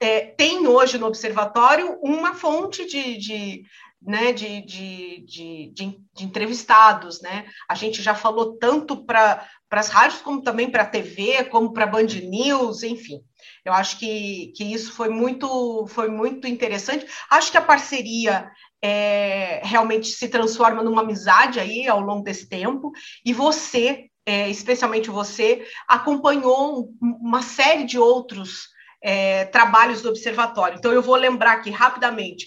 é, 0.00 0.20
tem 0.20 0.66
hoje 0.66 0.98
no 0.98 1.06
Observatório 1.06 1.98
uma 2.02 2.34
fonte 2.34 2.86
de, 2.86 3.16
de 3.18 3.62
né, 4.00 4.32
de, 4.32 4.60
de, 4.60 5.24
de, 5.26 5.72
de, 5.74 6.24
entrevistados, 6.24 7.20
né? 7.20 7.46
A 7.68 7.74
gente 7.74 8.02
já 8.02 8.14
falou 8.14 8.56
tanto 8.56 9.04
para 9.04 9.48
as 9.70 9.88
rádios, 9.88 10.20
como 10.20 10.42
também 10.42 10.70
para 10.70 10.82
a 10.82 10.86
TV, 10.86 11.44
como 11.46 11.72
para 11.72 11.84
a 11.84 11.88
Band 11.88 12.06
News, 12.22 12.82
enfim. 12.82 13.20
Eu 13.64 13.72
acho 13.72 13.98
que, 13.98 14.52
que 14.54 14.64
isso 14.64 14.92
foi 14.92 15.08
muito, 15.08 15.86
foi 15.88 16.08
muito 16.08 16.46
interessante. 16.46 17.06
Acho 17.28 17.50
que 17.50 17.58
a 17.58 17.62
parceria 17.62 18.48
é, 18.82 19.60
realmente 19.64 20.08
se 20.08 20.28
transforma 20.28 20.82
numa 20.82 21.02
amizade 21.02 21.58
aí 21.58 21.86
ao 21.88 22.00
longo 22.00 22.22
desse 22.22 22.48
tempo, 22.48 22.92
e 23.24 23.32
você, 23.32 24.06
é, 24.24 24.48
especialmente 24.48 25.10
você, 25.10 25.66
acompanhou 25.88 26.90
uma 27.00 27.42
série 27.42 27.84
de 27.84 27.98
outros 27.98 28.68
é, 29.02 29.44
trabalhos 29.46 30.02
do 30.02 30.08
observatório. 30.08 30.78
Então, 30.78 30.92
eu 30.92 31.02
vou 31.02 31.16
lembrar 31.16 31.52
aqui 31.52 31.70
rapidamente 31.70 32.46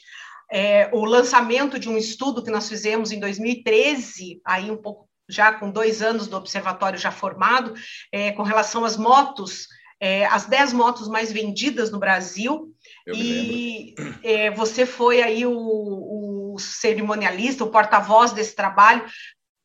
é, 0.51 0.89
o 0.93 1.05
lançamento 1.05 1.79
de 1.79 1.87
um 1.87 1.97
estudo 1.97 2.43
que 2.43 2.51
nós 2.51 2.67
fizemos 2.67 3.11
em 3.11 3.19
2013, 3.19 4.41
aí 4.43 4.71
um 4.71 4.77
pouco 4.77 5.07
já 5.29 5.53
com 5.53 5.69
dois 5.69 6.01
anos 6.01 6.27
do 6.27 6.35
observatório 6.35 6.97
já 6.97 7.11
formado, 7.11 7.73
é, 8.11 8.31
com 8.31 8.41
relação 8.41 8.83
às 8.83 8.97
motos, 8.97 9.67
é, 9.99 10.25
as 10.25 10.45
10 10.45 10.73
motos 10.73 11.07
mais 11.07 11.31
vendidas 11.31 11.91
no 11.91 11.99
Brasil, 11.99 12.73
e 13.15 13.95
é, 14.23 14.51
você 14.51 14.85
foi 14.85 15.21
aí 15.21 15.45
o, 15.45 16.53
o 16.53 16.59
cerimonialista, 16.59 17.63
o 17.63 17.71
porta-voz 17.71 18.31
desse 18.31 18.55
trabalho 18.55 19.03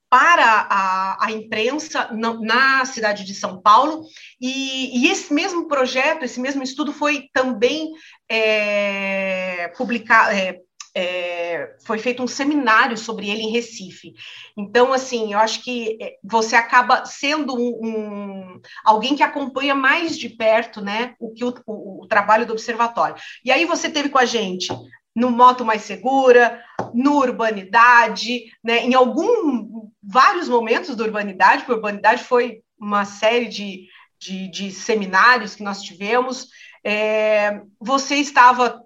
para 0.09 0.69
a, 0.71 1.27
a 1.27 1.33
imprensa 1.33 2.09
na, 2.13 2.35
na, 2.35 2.85
cidade 2.85 3.25
de 3.25 3.35
São 3.35 3.61
Paulo, 3.61 4.05
e, 4.41 5.01
e, 5.01 5.11
esse 5.11 5.35
mesmo 5.35 5.67
projeto, 5.67 6.25
esse 6.25 6.39
mesmo 6.39 6.63
estudo 6.63 6.93
foi 6.93 7.29
também 7.33 7.91
é, 8.31 9.73
publicado, 9.77 10.31
é, 10.31 10.61
é, 10.95 11.75
foi 11.85 11.99
feito 11.99 12.23
um 12.23 12.27
seminário 12.27 12.97
sobre 12.97 13.29
ele 13.29 13.43
em 13.43 13.51
Recife. 13.51 14.15
Então, 14.57 14.93
assim, 14.93 15.33
eu 15.33 15.39
acho 15.39 15.63
que 15.63 15.99
é, 16.01 16.15
você 16.23 16.55
acaba 16.55 17.05
sendo 17.05 17.55
um, 17.55 17.81
um 17.83 18.61
alguém 18.85 19.17
que 19.17 19.23
acompanha 19.23 19.75
mais 19.75 20.17
de 20.17 20.29
perto, 20.29 20.81
né, 20.81 21.15
o 21.19 21.33
que 21.33 21.45
o, 21.45 21.53
o, 21.67 22.05
o, 22.05 22.07
trabalho 22.07 22.47
do 22.47 22.53
observatório. 22.53 23.17
E 23.45 23.51
aí 23.51 23.65
você 23.65 23.91
teve 23.91 24.09
com 24.09 24.19
a 24.19 24.25
gente 24.25 24.69
no 25.15 25.31
Moto 25.31 25.65
Mais 25.65 25.83
Segura, 25.83 26.63
no 26.93 27.19
Urbanidade, 27.19 28.45
né, 28.63 28.85
em 28.85 28.95
algum 28.95 29.91
vários 30.03 30.49
momentos 30.49 30.95
da 30.95 31.05
Urbanidade, 31.05 31.61
porque 31.63 31.73
Urbanidade 31.73 32.23
foi 32.23 32.63
uma 32.79 33.05
série 33.05 33.47
de, 33.47 33.89
de, 34.19 34.49
de 34.49 34.71
seminários 34.71 35.55
que 35.55 35.63
nós 35.63 35.83
tivemos. 35.83 36.49
É, 36.85 37.63
você 37.81 38.17
estava 38.17 38.84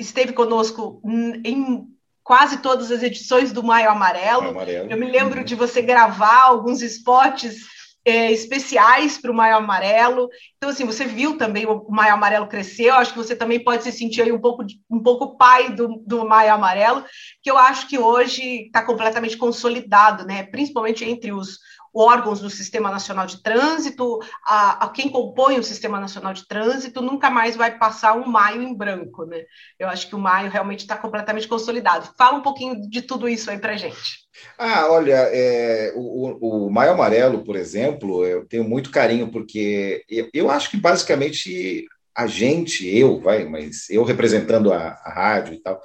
esteve 0.00 0.32
conosco 0.32 1.00
em 1.04 1.86
quase 2.22 2.58
todas 2.58 2.90
as 2.90 3.02
edições 3.02 3.52
do 3.52 3.62
Maio 3.62 3.90
Amarelo. 3.90 4.48
Amarelo. 4.48 4.90
Eu 4.90 4.96
me 4.96 5.10
lembro 5.10 5.40
uhum. 5.40 5.44
de 5.44 5.54
você 5.54 5.82
gravar 5.82 6.44
alguns 6.44 6.82
spots 6.82 7.56
é, 8.04 8.32
especiais 8.32 9.18
para 9.18 9.30
o 9.30 9.34
Maio 9.34 9.56
Amarelo. 9.56 10.28
Então, 10.56 10.70
assim, 10.70 10.84
você 10.84 11.04
viu 11.04 11.36
também 11.36 11.66
o 11.66 11.86
Maio 11.90 12.14
Amarelo 12.14 12.46
crescer. 12.46 12.84
Eu 12.84 12.94
acho 12.94 13.12
que 13.12 13.18
você 13.18 13.36
também 13.36 13.62
pode 13.62 13.82
se 13.82 13.92
sentir 13.92 14.22
aí 14.22 14.32
um 14.32 14.40
pouco, 14.40 14.64
um 14.88 15.02
pouco 15.02 15.36
pai 15.36 15.70
do, 15.70 16.02
do 16.06 16.26
Maio 16.26 16.54
Amarelo, 16.54 17.04
que 17.42 17.50
eu 17.50 17.58
acho 17.58 17.88
que 17.88 17.98
hoje 17.98 18.66
está 18.66 18.82
completamente 18.82 19.36
consolidado, 19.36 20.24
né? 20.24 20.44
Principalmente 20.44 21.04
entre 21.04 21.32
os, 21.32 21.58
órgãos 21.94 22.40
do 22.40 22.48
Sistema 22.48 22.90
Nacional 22.90 23.26
de 23.26 23.42
Trânsito, 23.42 24.20
a, 24.44 24.84
a, 24.84 24.88
quem 24.88 25.08
compõe 25.08 25.58
o 25.58 25.64
Sistema 25.64 26.00
Nacional 26.00 26.32
de 26.32 26.46
Trânsito, 26.46 27.02
nunca 27.02 27.30
mais 27.30 27.56
vai 27.56 27.76
passar 27.76 28.14
um 28.14 28.26
maio 28.26 28.62
em 28.62 28.74
branco, 28.74 29.24
né? 29.24 29.42
Eu 29.78 29.88
acho 29.88 30.08
que 30.08 30.14
o 30.14 30.18
maio 30.18 30.50
realmente 30.50 30.80
está 30.80 30.96
completamente 30.96 31.48
consolidado. 31.48 32.10
Fala 32.16 32.38
um 32.38 32.42
pouquinho 32.42 32.80
de 32.88 33.02
tudo 33.02 33.28
isso 33.28 33.50
aí 33.50 33.58
para 33.58 33.76
gente. 33.76 34.20
Ah, 34.58 34.88
olha, 34.90 35.28
é, 35.32 35.92
o, 35.96 36.66
o 36.66 36.70
Maio 36.70 36.92
Amarelo, 36.92 37.44
por 37.44 37.56
exemplo, 37.56 38.24
eu 38.24 38.46
tenho 38.46 38.64
muito 38.64 38.90
carinho, 38.90 39.30
porque 39.30 40.04
eu, 40.08 40.28
eu 40.32 40.50
acho 40.50 40.70
que 40.70 40.76
basicamente 40.76 41.86
a 42.14 42.26
gente, 42.26 42.86
eu, 42.86 43.20
vai, 43.20 43.44
mas 43.44 43.88
eu 43.90 44.04
representando 44.04 44.72
a, 44.72 44.98
a 45.04 45.12
rádio 45.12 45.54
e 45.54 45.60
tal, 45.60 45.80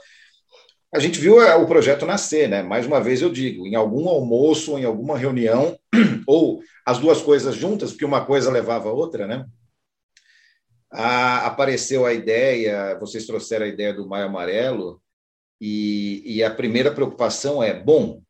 a 0.95 0.99
gente 0.99 1.19
viu 1.19 1.41
é, 1.41 1.53
o 1.55 1.67
projeto 1.67 2.05
nascer, 2.05 2.47
né? 2.47 2.63
Mais 2.63 2.85
uma 2.85 3.01
vez 3.01 3.21
eu 3.21 3.29
digo, 3.29 3.67
em 3.67 3.75
algum 3.75 4.07
almoço, 4.07 4.77
em 4.77 4.85
alguma 4.85 5.17
reunião, 5.17 5.77
ou 6.25 6.61
as 6.85 6.97
duas 6.97 7.21
coisas 7.21 7.53
juntas, 7.53 7.91
porque 7.91 8.05
uma 8.05 8.25
coisa 8.25 8.49
levava 8.49 8.89
a 8.89 8.93
outra, 8.93 9.27
né? 9.27 9.45
apareceu 10.97 12.05
a 12.05 12.13
ideia, 12.13 12.97
vocês 12.97 13.25
trouxeram 13.25 13.65
a 13.65 13.67
ideia 13.67 13.93
do 13.93 14.07
Maio 14.07 14.27
Amarelo, 14.27 15.01
e, 15.59 16.23
e, 16.25 16.41
a 16.41 16.49
primeira 16.49 16.89
preocupação 16.89 17.61
é, 17.61 17.73
bom, 17.73 18.21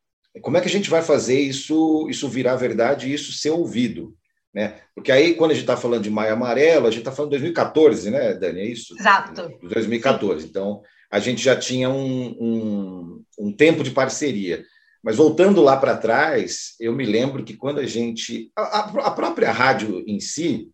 como 0.41 0.57
é 0.57 0.61
que 0.61 0.67
a 0.67 0.71
gente 0.71 0.89
vai 0.89 1.03
fazer 1.03 1.39
isso, 1.39 2.07
isso 2.09 2.27
virar 2.27 2.55
verdade 2.55 3.07
e 3.07 3.13
isso 3.13 3.33
ser 3.33 3.51
ouvido? 3.51 4.15
Né? 4.51 4.79
Porque 4.95 5.11
aí, 5.11 5.35
quando 5.35 5.51
a 5.51 5.53
gente 5.53 5.63
está 5.63 5.77
falando 5.77 6.01
de 6.01 6.09
Maio 6.09 6.33
Amarelo, 6.33 6.87
a 6.87 6.89
gente 6.89 7.01
está 7.01 7.11
falando 7.11 7.31
de 7.31 7.37
2014, 7.37 8.09
né, 8.09 8.33
Dani? 8.33 8.61
É 8.61 8.65
isso? 8.65 8.95
Exato. 8.97 9.51
2014. 9.61 10.41
Sim. 10.41 10.47
Então, 10.47 10.81
a 11.11 11.19
gente 11.19 11.41
já 11.41 11.55
tinha 11.55 11.89
um, 11.89 12.27
um, 12.39 13.23
um 13.39 13.51
tempo 13.51 13.83
de 13.83 13.91
parceria. 13.91 14.65
Mas 15.03 15.17
voltando 15.17 15.61
lá 15.61 15.77
para 15.77 15.97
trás, 15.97 16.73
eu 16.79 16.93
me 16.93 17.05
lembro 17.05 17.43
que 17.43 17.55
quando 17.55 17.79
a 17.79 17.85
gente. 17.85 18.51
A, 18.55 18.79
a 19.07 19.11
própria 19.11 19.51
rádio 19.51 20.03
em 20.07 20.19
si 20.19 20.69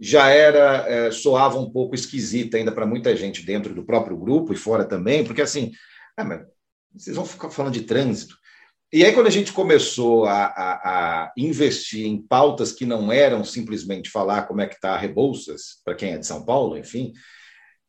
já 0.00 0.28
era. 0.30 0.84
É, 0.88 1.10
soava 1.10 1.58
um 1.58 1.70
pouco 1.70 1.94
esquisita 1.94 2.56
ainda 2.56 2.72
para 2.72 2.86
muita 2.86 3.14
gente 3.14 3.44
dentro 3.44 3.74
do 3.74 3.84
próprio 3.84 4.16
grupo 4.16 4.52
e 4.52 4.56
fora 4.56 4.84
também, 4.84 5.24
porque 5.24 5.42
assim. 5.42 5.70
Ah, 6.16 6.44
vocês 6.92 7.14
vão 7.14 7.24
ficar 7.24 7.50
falando 7.50 7.74
de 7.74 7.82
trânsito. 7.82 8.34
E 8.90 9.04
aí, 9.04 9.12
quando 9.12 9.26
a 9.26 9.30
gente 9.30 9.52
começou 9.52 10.24
a, 10.24 10.46
a, 10.46 10.72
a, 11.24 11.32
investir 11.36 12.06
em 12.06 12.20
pautas 12.20 12.72
que 12.72 12.86
não 12.86 13.12
eram 13.12 13.44
simplesmente 13.44 14.08
falar 14.08 14.42
como 14.44 14.62
é 14.62 14.66
que 14.66 14.76
está 14.76 14.94
a 14.94 14.96
Rebouças, 14.96 15.80
para 15.84 15.94
quem 15.94 16.14
é 16.14 16.18
de 16.18 16.26
São 16.26 16.42
Paulo, 16.42 16.76
enfim, 16.76 17.12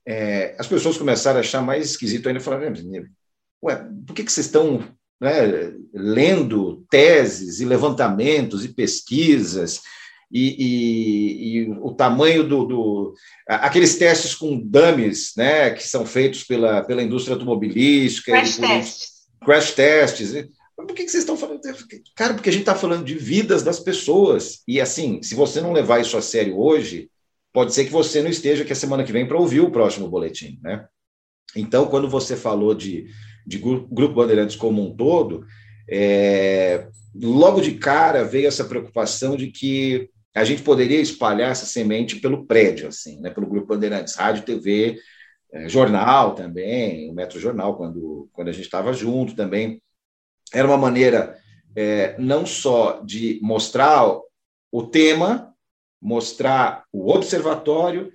é, 0.07 0.55
as 0.57 0.67
pessoas 0.67 0.97
começaram 0.97 1.37
a 1.37 1.41
achar 1.41 1.61
mais 1.61 1.91
esquisito 1.91 2.27
ainda, 2.27 2.39
falaram, 2.39 2.73
ué, 3.63 3.87
por 4.07 4.13
que, 4.13 4.23
que 4.23 4.31
vocês 4.31 4.45
estão 4.47 4.83
né, 5.19 5.73
lendo 5.93 6.85
teses 6.89 7.59
e 7.59 7.65
levantamentos 7.65 8.63
e 8.63 8.69
pesquisas 8.69 9.81
e, 10.31 10.55
e, 10.59 11.57
e 11.57 11.71
o 11.81 11.91
tamanho 11.93 12.43
do, 12.43 12.65
do, 12.65 13.13
aqueles 13.47 13.97
testes 13.97 14.35
com 14.35 14.59
dummies, 14.59 15.33
né, 15.35 15.71
que 15.71 15.83
são 15.83 16.05
feitos 16.05 16.43
pela, 16.43 16.83
pela 16.83 17.03
indústria 17.03 17.33
automobilística, 17.33 18.31
crash 18.31 18.57
tests, 18.57 19.09
crash 19.43 19.71
tests. 19.71 20.49
Por 20.75 20.95
que, 20.95 21.03
que 21.03 21.09
vocês 21.09 21.23
estão 21.23 21.35
falando? 21.35 21.59
Cara, 22.15 22.33
porque 22.33 22.49
a 22.49 22.53
gente 22.53 22.61
está 22.61 22.75
falando 22.75 23.03
de 23.03 23.15
vidas 23.15 23.63
das 23.63 23.81
pessoas. 23.81 24.61
E 24.65 24.79
assim, 24.79 25.21
se 25.21 25.35
você 25.35 25.59
não 25.59 25.73
levar 25.73 25.99
isso 25.99 26.15
a 26.15 26.21
sério 26.21 26.57
hoje, 26.57 27.09
pode 27.51 27.73
ser 27.73 27.85
que 27.85 27.91
você 27.91 28.21
não 28.21 28.29
esteja 28.29 28.63
aqui 28.63 28.73
a 28.73 28.75
semana 28.75 29.03
que 29.03 29.11
vem 29.11 29.27
para 29.27 29.37
ouvir 29.37 29.61
o 29.61 29.71
próximo 29.71 30.07
boletim, 30.07 30.59
né? 30.61 30.87
Então, 31.55 31.87
quando 31.87 32.07
você 32.07 32.35
falou 32.35 32.75
de, 32.75 33.07
de 33.45 33.57
Grupo 33.57 34.13
Bandeirantes 34.13 34.55
como 34.55 34.85
um 34.85 34.95
todo, 34.95 35.45
é, 35.89 36.87
logo 37.15 37.61
de 37.61 37.73
cara 37.73 38.23
veio 38.23 38.47
essa 38.47 38.65
preocupação 38.65 39.35
de 39.35 39.47
que 39.47 40.09
a 40.35 40.43
gente 40.43 40.61
poderia 40.61 41.01
espalhar 41.01 41.51
essa 41.51 41.65
semente 41.65 42.17
pelo 42.17 42.45
prédio, 42.45 42.87
assim, 42.87 43.19
né, 43.19 43.31
pelo 43.31 43.47
Grupo 43.47 43.67
Bandeirantes, 43.67 44.15
rádio, 44.15 44.45
TV, 44.45 44.99
é, 45.51 45.67
jornal 45.67 46.35
também, 46.35 47.09
o 47.09 47.13
Metro 47.13 47.39
Jornal, 47.39 47.75
quando, 47.75 48.29
quando 48.31 48.49
a 48.49 48.51
gente 48.51 48.65
estava 48.65 48.93
junto 48.93 49.35
também. 49.35 49.81
Era 50.53 50.67
uma 50.67 50.77
maneira 50.77 51.35
é, 51.75 52.15
não 52.19 52.45
só 52.45 53.01
de 53.03 53.39
mostrar 53.41 54.05
o 54.71 54.83
tema, 54.83 55.53
mostrar 56.01 56.83
o 56.91 57.11
observatório 57.11 58.11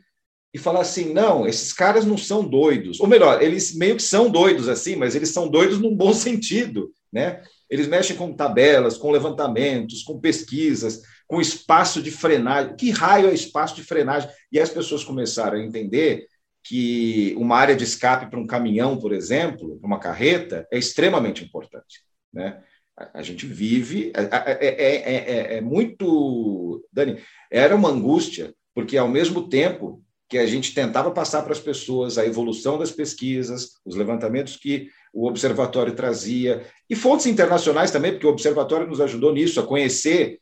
e 0.53 0.59
falar 0.59 0.81
assim: 0.81 1.13
não, 1.13 1.47
esses 1.47 1.73
caras 1.73 2.05
não 2.05 2.17
são 2.17 2.47
doidos. 2.47 3.01
Ou 3.01 3.07
melhor, 3.07 3.43
eles 3.43 3.75
meio 3.75 3.97
que 3.97 4.03
são 4.03 4.31
doidos 4.31 4.69
assim, 4.69 4.97
mas 4.97 5.15
eles 5.15 5.31
são 5.31 5.49
doidos 5.49 5.81
num 5.81 5.95
bom 5.95 6.13
sentido, 6.15 6.93
né? 7.13 7.43
Eles 7.69 7.89
mexem 7.89 8.17
com 8.17 8.33
tabelas, 8.33 8.97
com 8.97 9.11
levantamentos, 9.11 10.03
com 10.03 10.21
pesquisas, 10.21 11.03
com 11.27 11.41
espaço 11.41 12.01
de 12.01 12.11
frenagem. 12.11 12.77
Que 12.77 12.91
raio 12.91 13.29
é 13.29 13.35
espaço 13.35 13.75
de 13.75 13.83
frenagem? 13.83 14.31
E 14.53 14.61
as 14.61 14.71
pessoas 14.71 15.03
começaram 15.03 15.59
a 15.59 15.63
entender 15.63 16.27
que 16.63 17.35
uma 17.37 17.57
área 17.57 17.77
de 17.77 17.85
escape 17.85 18.31
para 18.31 18.39
um 18.39 18.47
caminhão, 18.47 18.99
por 18.99 19.13
exemplo, 19.13 19.79
uma 19.83 19.99
carreta, 19.99 20.67
é 20.73 20.79
extremamente 20.79 21.45
importante. 21.45 22.01
Né? 22.33 22.63
A, 22.97 23.23
gente 23.23 23.47
vive. 23.47 24.13
É, 24.15 24.23
é, 24.23 24.97
é, 24.97 25.57
é, 25.57 25.61
muito. 25.61 26.85
Dani, 26.93 27.19
era 27.51 27.75
uma 27.75 27.89
angústia, 27.89 28.55
porque 28.75 28.97
ao 28.97 29.09
mesmo 29.09 29.49
tempo 29.49 30.03
que 30.29 30.39
a 30.39 30.47
gente 30.47 30.75
tentava 30.75 31.11
passar 31.11 31.43
para 31.43 31.53
as 31.53 31.61
pessoas 31.61 32.19
a 32.19 32.25
evolução 32.25 32.79
das 32.79 32.91
pesquisas, 32.91 33.81
os 33.85 33.95
levantamentos 33.95 34.57
que 34.57 34.89
o 35.13 35.29
observatório 35.29 35.95
trazia, 35.95 36.67
e 36.89 36.97
fontes 36.97 37.27
internacionais 37.27 37.91
também, 37.91 38.13
porque 38.13 38.27
o 38.27 38.31
observatório 38.31 38.87
nos 38.87 39.01
ajudou 39.01 39.33
nisso, 39.33 39.61
a 39.61 39.67
conhecer 39.67 40.41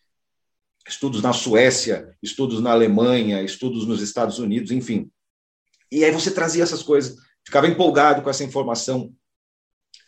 estudos 0.88 1.22
na 1.22 1.32
Suécia, 1.32 2.16
estudos 2.22 2.60
na 2.60 2.72
Alemanha, 2.72 3.42
estudos 3.42 3.86
nos 3.86 4.00
Estados 4.00 4.38
Unidos, 4.38 4.70
enfim. 4.70 5.10
E 5.90 6.04
aí 6.04 6.10
você 6.10 6.30
trazia 6.30 6.62
essas 6.62 6.82
coisas, 6.82 7.16
ficava 7.44 7.68
empolgado 7.68 8.22
com 8.22 8.30
essa 8.30 8.44
informação 8.44 9.12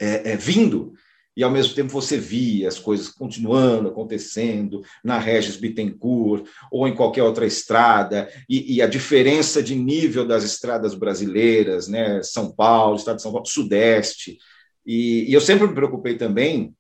é, 0.01 0.33
é, 0.33 0.37
vindo, 0.37 0.95
e 1.37 1.43
ao 1.43 1.51
mesmo 1.51 1.75
tempo 1.75 1.91
você 1.91 2.17
via 2.17 2.69
as 2.69 2.79
coisas 2.79 3.09
continuando 3.09 3.89
acontecendo 3.89 4.83
na 5.03 5.19
Regis 5.19 5.57
Bittencourt 5.57 6.47
ou 6.71 6.87
em 6.87 6.95
qualquer 6.95 7.23
outra 7.23 7.47
estrada, 7.47 8.29
e, 8.49 8.77
e, 8.77 8.83
a 8.83 8.87
diferença 8.87 9.63
de 9.63 9.75
nível 9.75 10.27
das 10.27 10.45
estradas 10.45 10.95
brasileiras, 10.95 11.89
né? 11.89 12.23
São 12.23 12.53
Paulo, 12.53 12.97
Estado 12.97 13.17
de 13.17 13.23
São 13.23 13.33
Paulo, 13.33 13.47
Sudeste. 13.47 14.39
E, 14.87 15.25
e 15.29 15.33
eu 15.33 15.41
sempre 15.41 15.67
me 15.67 15.75
preocupei 15.75 16.17
também 16.17 16.75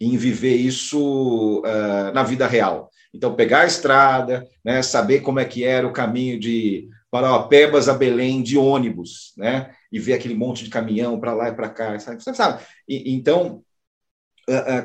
em 0.00 0.16
viver 0.16 0.56
isso 0.56 1.60
uh, 1.60 2.12
na 2.12 2.22
vida 2.22 2.46
real. 2.46 2.90
Então, 3.14 3.34
pegar 3.34 3.60
a 3.60 3.66
estrada, 3.66 4.46
né, 4.64 4.82
saber 4.82 5.20
como 5.20 5.38
é 5.38 5.44
que 5.44 5.64
era 5.64 5.86
o 5.86 5.92
caminho 5.92 6.40
de 6.40 6.88
Parauapebas 7.10 7.88
a 7.88 7.94
Belém 7.94 8.42
de 8.42 8.56
ônibus, 8.56 9.32
né, 9.36 9.70
e 9.92 9.98
ver 9.98 10.14
aquele 10.14 10.34
monte 10.34 10.64
de 10.64 10.70
caminhão 10.70 11.20
para 11.20 11.34
lá 11.34 11.48
e 11.50 11.54
para 11.54 11.68
cá, 11.68 11.98
sabe? 11.98 12.62
então, 12.88 13.62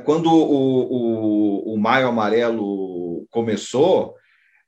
quando 0.06 0.32
o, 0.32 1.72
o, 1.72 1.74
o 1.74 1.78
Maio 1.78 2.08
Amarelo 2.08 3.28
começou, 3.30 4.16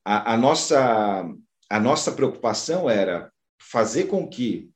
a, 0.03 0.33
a, 0.33 0.37
nossa, 0.37 1.25
a 1.69 1.79
nossa 1.79 2.11
preocupação 2.11 2.89
era 2.89 3.31
fazer 3.59 4.05
com 4.05 4.27
que 4.27 4.69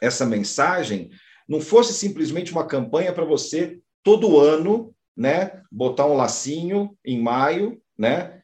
essa 0.00 0.26
mensagem 0.26 1.10
não 1.48 1.60
fosse 1.60 1.92
simplesmente 1.92 2.52
uma 2.52 2.66
campanha 2.66 3.12
para 3.12 3.24
você 3.24 3.78
todo 4.02 4.38
ano, 4.38 4.94
né, 5.16 5.62
botar 5.70 6.06
um 6.06 6.16
lacinho 6.16 6.96
em 7.04 7.20
maio, 7.20 7.80
né, 7.98 8.40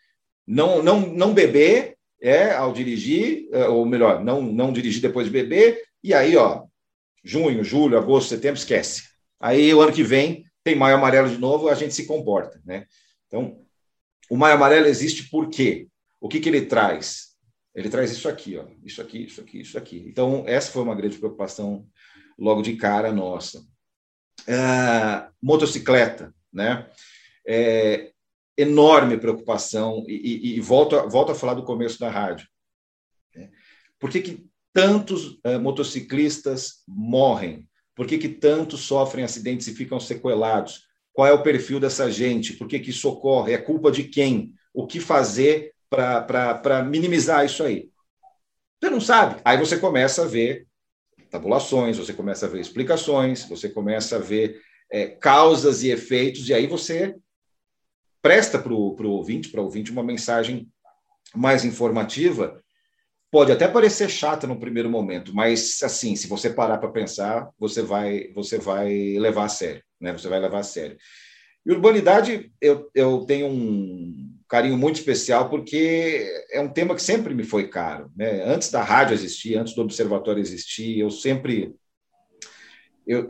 não 0.46 0.82
não 0.82 1.00
não 1.00 1.34
beber 1.34 1.96
é 2.20 2.52
ao 2.52 2.72
dirigir, 2.72 3.48
é, 3.52 3.68
ou 3.68 3.84
melhor, 3.86 4.24
não 4.24 4.42
não 4.42 4.72
dirigir 4.72 5.00
depois 5.00 5.26
de 5.26 5.32
beber 5.32 5.82
e 6.02 6.14
aí, 6.14 6.36
ó, 6.36 6.64
junho, 7.24 7.62
julho, 7.64 7.98
agosto, 7.98 8.28
setembro 8.28 8.58
esquece. 8.58 9.08
Aí 9.40 9.72
o 9.74 9.80
ano 9.80 9.92
que 9.92 10.02
vem 10.02 10.44
tem 10.64 10.74
maio 10.74 10.96
amarelo 10.96 11.28
de 11.28 11.38
novo, 11.38 11.68
a 11.68 11.74
gente 11.74 11.94
se 11.94 12.06
comporta, 12.06 12.60
né? 12.64 12.86
Então, 13.26 13.64
o 14.30 14.36
maio 14.36 14.54
amarelo 14.54 14.86
existe 14.86 15.28
por 15.28 15.48
quê? 15.48 15.88
O 16.20 16.28
que, 16.28 16.40
que 16.40 16.48
ele 16.48 16.66
traz? 16.66 17.36
Ele 17.74 17.88
traz 17.88 18.10
isso 18.10 18.28
aqui, 18.28 18.56
ó, 18.56 18.66
isso 18.84 19.00
aqui, 19.00 19.24
isso 19.24 19.40
aqui, 19.40 19.60
isso 19.60 19.78
aqui. 19.78 20.04
Então, 20.06 20.44
essa 20.46 20.72
foi 20.72 20.82
uma 20.82 20.94
grande 20.94 21.18
preocupação 21.18 21.86
logo 22.38 22.62
de 22.62 22.76
cara 22.76 23.12
nossa. 23.12 23.64
É, 24.46 25.28
motocicleta, 25.40 26.34
né? 26.52 26.90
É, 27.46 28.12
enorme 28.56 29.16
preocupação, 29.16 30.04
e, 30.08 30.14
e, 30.14 30.56
e, 30.56 30.60
volto, 30.60 30.96
a, 30.96 31.06
volto 31.06 31.30
a 31.30 31.34
falar 31.34 31.54
do 31.54 31.62
começo 31.62 32.00
da 32.00 32.10
rádio. 32.10 32.48
Né? 33.34 33.50
Por 33.98 34.10
que, 34.10 34.20
que 34.20 34.46
tantos 34.72 35.38
é, 35.44 35.56
motociclistas 35.56 36.82
morrem 36.86 37.68
por 37.98 38.06
que, 38.06 38.16
que 38.16 38.28
tantos 38.28 38.82
sofrem 38.82 39.24
acidentes 39.24 39.66
e 39.66 39.74
ficam 39.74 39.98
sequelados? 39.98 40.86
Qual 41.12 41.26
é 41.26 41.32
o 41.32 41.42
perfil 41.42 41.80
dessa 41.80 42.08
gente? 42.08 42.52
Por 42.52 42.68
que, 42.68 42.78
que 42.78 42.90
isso 42.90 43.08
ocorre? 43.08 43.54
É 43.54 43.58
culpa 43.58 43.90
de 43.90 44.04
quem? 44.04 44.54
O 44.72 44.86
que 44.86 45.00
fazer 45.00 45.74
para 45.90 46.84
minimizar 46.84 47.44
isso 47.44 47.64
aí? 47.64 47.90
Você 48.80 48.88
não 48.88 49.00
sabe. 49.00 49.40
Aí 49.44 49.58
você 49.58 49.76
começa 49.76 50.22
a 50.22 50.26
ver 50.26 50.68
tabulações, 51.28 51.98
você 51.98 52.12
começa 52.12 52.46
a 52.46 52.48
ver 52.48 52.60
explicações, 52.60 53.42
você 53.48 53.68
começa 53.68 54.14
a 54.14 54.20
ver 54.20 54.62
é, 54.92 55.08
causas 55.08 55.82
e 55.82 55.90
efeitos, 55.90 56.48
e 56.48 56.54
aí 56.54 56.68
você 56.68 57.16
presta 58.22 58.60
para 58.60 58.72
o 58.72 59.10
ouvinte, 59.10 59.48
para 59.48 59.60
o 59.60 59.64
ouvinte, 59.64 59.90
uma 59.90 60.04
mensagem 60.04 60.68
mais 61.34 61.64
informativa 61.64 62.62
pode 63.30 63.52
até 63.52 63.68
parecer 63.68 64.08
chata 64.08 64.46
no 64.46 64.58
primeiro 64.58 64.88
momento, 64.88 65.34
mas 65.34 65.80
assim, 65.82 66.16
se 66.16 66.26
você 66.26 66.50
parar 66.50 66.78
para 66.78 66.90
pensar, 66.90 67.48
você 67.58 67.82
vai 67.82 68.30
você 68.34 68.58
vai 68.58 69.16
levar 69.18 69.44
a 69.44 69.48
sério, 69.48 69.82
né? 70.00 70.12
Você 70.12 70.28
vai 70.28 70.40
levar 70.40 70.60
a 70.60 70.62
sério. 70.62 70.96
E 71.64 71.70
urbanidade 71.70 72.50
eu, 72.60 72.90
eu 72.94 73.24
tenho 73.26 73.46
um 73.46 74.34
carinho 74.48 74.78
muito 74.78 74.96
especial 74.96 75.50
porque 75.50 76.26
é 76.50 76.60
um 76.60 76.68
tema 76.68 76.94
que 76.94 77.02
sempre 77.02 77.34
me 77.34 77.44
foi 77.44 77.68
caro, 77.68 78.10
né? 78.16 78.42
Antes 78.44 78.70
da 78.70 78.82
rádio 78.82 79.14
existir, 79.14 79.56
antes 79.56 79.74
do 79.74 79.82
observatório 79.82 80.40
existir, 80.40 80.98
eu 80.98 81.10
sempre 81.10 81.74
eu, 83.06 83.26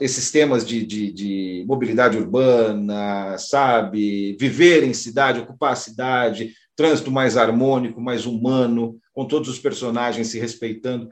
esses 0.00 0.30
temas 0.30 0.66
de, 0.66 0.86
de, 0.86 1.12
de, 1.12 1.64
mobilidade 1.66 2.16
urbana, 2.16 3.36
sabe, 3.36 4.34
viver 4.40 4.82
em 4.84 4.94
cidade, 4.94 5.40
ocupar 5.40 5.72
a 5.72 5.76
cidade, 5.76 6.54
trânsito 6.78 7.10
mais 7.10 7.36
harmônico, 7.36 8.00
mais 8.00 8.24
humano, 8.24 9.00
com 9.12 9.26
todos 9.26 9.48
os 9.48 9.58
personagens 9.58 10.28
se 10.28 10.38
respeitando. 10.38 11.10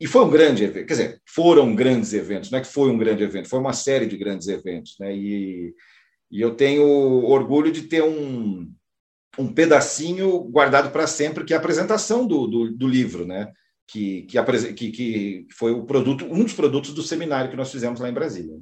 E 0.00 0.08
foi 0.08 0.24
um 0.24 0.30
grande 0.30 0.64
evento, 0.64 0.86
quer 0.86 0.94
dizer, 0.94 1.22
foram 1.24 1.74
grandes 1.74 2.12
eventos, 2.12 2.50
não 2.50 2.58
é 2.58 2.62
que 2.62 2.68
foi 2.68 2.90
um 2.90 2.98
grande 2.98 3.22
evento, 3.22 3.48
foi 3.48 3.60
uma 3.60 3.72
série 3.72 4.06
de 4.06 4.16
grandes 4.16 4.48
eventos. 4.48 4.96
Né? 4.98 5.16
E, 5.16 5.74
e 6.32 6.40
eu 6.40 6.56
tenho 6.56 6.84
orgulho 6.84 7.70
de 7.70 7.82
ter 7.82 8.02
um, 8.02 8.68
um 9.38 9.54
pedacinho 9.54 10.40
guardado 10.40 10.90
para 10.90 11.06
sempre, 11.06 11.44
que 11.44 11.54
é 11.54 11.56
a 11.56 11.60
apresentação 11.60 12.26
do, 12.26 12.48
do, 12.48 12.72
do 12.76 12.88
livro. 12.88 13.24
Né? 13.24 13.50
que, 13.86 14.22
que, 14.22 14.72
que, 14.74 14.90
que 14.90 15.46
foi 15.52 15.70
o 15.72 15.84
produto, 15.84 16.24
um 16.24 16.42
dos 16.42 16.52
produtos 16.52 16.92
do 16.92 17.02
seminário 17.02 17.50
que 17.50 17.56
nós 17.56 17.70
fizemos 17.70 18.00
lá 18.00 18.08
em 18.08 18.14
Brasília. 18.14 18.58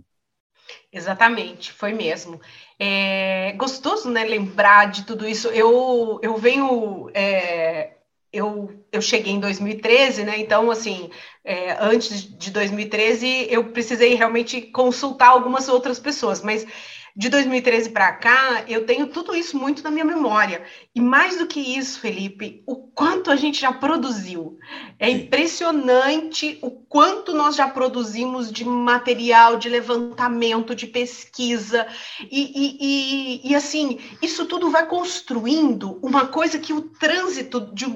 Exatamente, 0.94 1.72
foi 1.72 1.92
mesmo. 1.92 2.40
É 2.78 3.52
gostoso, 3.56 4.08
né, 4.08 4.22
lembrar 4.22 4.92
de 4.92 5.04
tudo 5.04 5.26
isso. 5.26 5.48
Eu, 5.48 6.20
eu 6.22 6.36
venho, 6.36 7.10
é, 7.12 7.94
eu, 8.32 8.72
eu 8.92 9.02
cheguei 9.02 9.32
em 9.32 9.40
2013, 9.40 10.22
né? 10.22 10.38
Então, 10.38 10.70
assim, 10.70 11.10
é, 11.44 11.76
antes 11.80 12.22
de 12.38 12.48
2013, 12.52 13.48
eu 13.50 13.64
precisei 13.72 14.14
realmente 14.14 14.62
consultar 14.62 15.30
algumas 15.30 15.68
outras 15.68 15.98
pessoas, 15.98 16.40
mas 16.40 16.64
de 17.16 17.28
2013 17.28 17.90
para 17.90 18.12
cá, 18.12 18.64
eu 18.66 18.84
tenho 18.84 19.06
tudo 19.06 19.36
isso 19.36 19.56
muito 19.56 19.84
na 19.84 19.90
minha 19.90 20.04
memória. 20.04 20.64
E 20.92 21.00
mais 21.00 21.38
do 21.38 21.46
que 21.46 21.60
isso, 21.60 22.00
Felipe, 22.00 22.64
o 22.66 22.74
quanto 22.74 23.30
a 23.30 23.36
gente 23.36 23.60
já 23.60 23.72
produziu. 23.72 24.58
É 24.98 25.08
impressionante 25.08 26.58
o 26.60 26.72
quanto 26.72 27.32
nós 27.32 27.54
já 27.54 27.68
produzimos 27.68 28.50
de 28.50 28.64
material, 28.64 29.56
de 29.56 29.68
levantamento, 29.68 30.74
de 30.74 30.88
pesquisa. 30.88 31.86
E, 32.20 32.26
e, 32.30 32.78
e, 32.80 33.50
e 33.50 33.54
assim, 33.54 34.00
isso 34.20 34.44
tudo 34.46 34.68
vai 34.68 34.84
construindo 34.86 36.00
uma 36.02 36.26
coisa 36.26 36.58
que 36.58 36.72
o 36.72 36.80
trânsito, 36.80 37.60
de, 37.72 37.86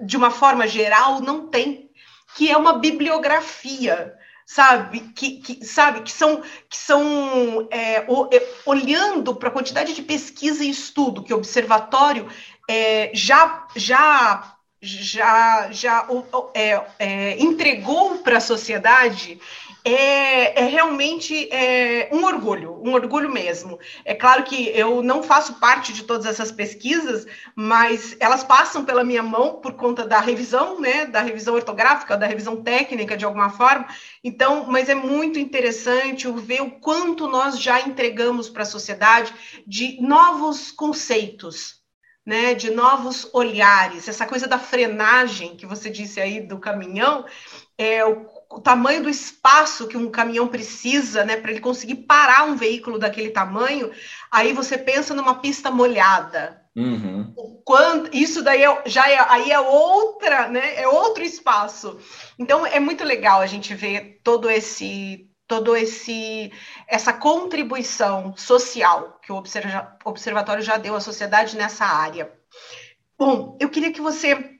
de 0.00 0.16
uma 0.16 0.30
forma 0.30 0.66
geral, 0.66 1.20
não 1.20 1.46
tem, 1.48 1.90
que 2.34 2.50
é 2.50 2.56
uma 2.56 2.78
bibliografia 2.78 4.11
sabe? 4.46 5.00
Que, 5.14 5.38
que, 5.38 5.64
sabe? 5.64 6.02
que 6.02 6.10
são, 6.10 6.42
que 6.68 6.76
são 6.76 7.68
é, 7.70 8.04
o, 8.08 8.28
é, 8.32 8.46
olhando 8.66 9.34
para 9.34 9.48
a 9.48 9.52
quantidade 9.52 9.94
de 9.94 10.02
pesquisa 10.02 10.64
e 10.64 10.70
estudo 10.70 11.22
que 11.22 11.32
o 11.32 11.36
observatório 11.36 12.28
é, 12.68 13.10
já, 13.14 13.66
já 13.76 14.56
já, 14.82 15.70
já 15.70 16.08
é, 16.54 16.84
é, 16.98 17.40
entregou 17.40 18.18
para 18.18 18.38
a 18.38 18.40
sociedade 18.40 19.40
é, 19.84 20.62
é 20.62 20.64
realmente 20.66 21.48
é, 21.52 22.08
um 22.12 22.24
orgulho, 22.24 22.80
um 22.84 22.94
orgulho 22.94 23.30
mesmo. 23.30 23.78
É 24.04 24.14
claro 24.14 24.44
que 24.44 24.68
eu 24.68 25.02
não 25.02 25.22
faço 25.22 25.54
parte 25.54 25.92
de 25.92 26.04
todas 26.04 26.26
essas 26.26 26.52
pesquisas, 26.52 27.26
mas 27.54 28.16
elas 28.20 28.44
passam 28.44 28.84
pela 28.84 29.02
minha 29.02 29.22
mão 29.22 29.60
por 29.60 29.74
conta 29.74 30.06
da 30.06 30.20
revisão, 30.20 30.80
né, 30.80 31.06
da 31.06 31.20
revisão 31.20 31.54
ortográfica, 31.54 32.16
da 32.16 32.26
revisão 32.26 32.62
técnica 32.62 33.16
de 33.16 33.24
alguma 33.24 33.50
forma. 33.50 33.86
Então, 34.22 34.66
mas 34.68 34.88
é 34.88 34.94
muito 34.94 35.38
interessante 35.38 36.30
ver 36.30 36.62
o 36.62 36.70
quanto 36.70 37.26
nós 37.26 37.58
já 37.58 37.80
entregamos 37.80 38.48
para 38.48 38.62
a 38.62 38.66
sociedade 38.66 39.34
de 39.66 40.00
novos 40.00 40.70
conceitos, 40.70 41.82
né, 42.24 42.54
de 42.54 42.70
novos 42.70 43.28
olhares, 43.32 44.06
essa 44.06 44.24
coisa 44.24 44.46
da 44.46 44.58
frenagem 44.58 45.56
que 45.56 45.66
você 45.66 45.90
disse 45.90 46.20
aí 46.20 46.40
do 46.40 46.58
caminhão, 46.58 47.24
é 47.76 48.04
o, 48.04 48.26
o 48.54 48.60
tamanho 48.60 49.02
do 49.02 49.08
espaço 49.08 49.88
que 49.88 49.96
um 49.96 50.10
caminhão 50.10 50.46
precisa, 50.46 51.24
né, 51.24 51.36
para 51.36 51.50
ele 51.50 51.60
conseguir 51.60 51.96
parar 51.96 52.44
um 52.44 52.56
veículo 52.56 52.98
daquele 52.98 53.30
tamanho. 53.30 53.90
Aí 54.30 54.52
você 54.52 54.76
pensa 54.76 55.14
numa 55.14 55.36
pista 55.36 55.70
molhada. 55.70 56.60
Uhum. 56.74 57.32
O 57.36 57.62
quanto 57.64 58.16
isso 58.16 58.42
daí 58.42 58.62
é, 58.62 58.82
já 58.86 59.08
é 59.10 59.18
aí 59.28 59.50
é 59.50 59.60
outra, 59.60 60.48
né, 60.48 60.80
é 60.80 60.88
outro 60.88 61.22
espaço. 61.22 61.98
Então 62.38 62.66
é 62.66 62.80
muito 62.80 63.04
legal 63.04 63.40
a 63.40 63.46
gente 63.46 63.74
ver 63.74 64.20
todo 64.22 64.50
esse 64.50 65.28
todo 65.46 65.76
esse 65.76 66.50
essa 66.88 67.12
contribuição 67.12 68.34
social 68.36 69.18
que 69.22 69.32
o 69.32 69.42
observatório 70.04 70.62
já 70.62 70.78
deu 70.78 70.94
à 70.94 71.00
sociedade 71.00 71.56
nessa 71.56 71.84
área. 71.84 72.32
Bom, 73.18 73.56
eu 73.60 73.68
queria 73.68 73.92
que 73.92 74.00
você 74.00 74.51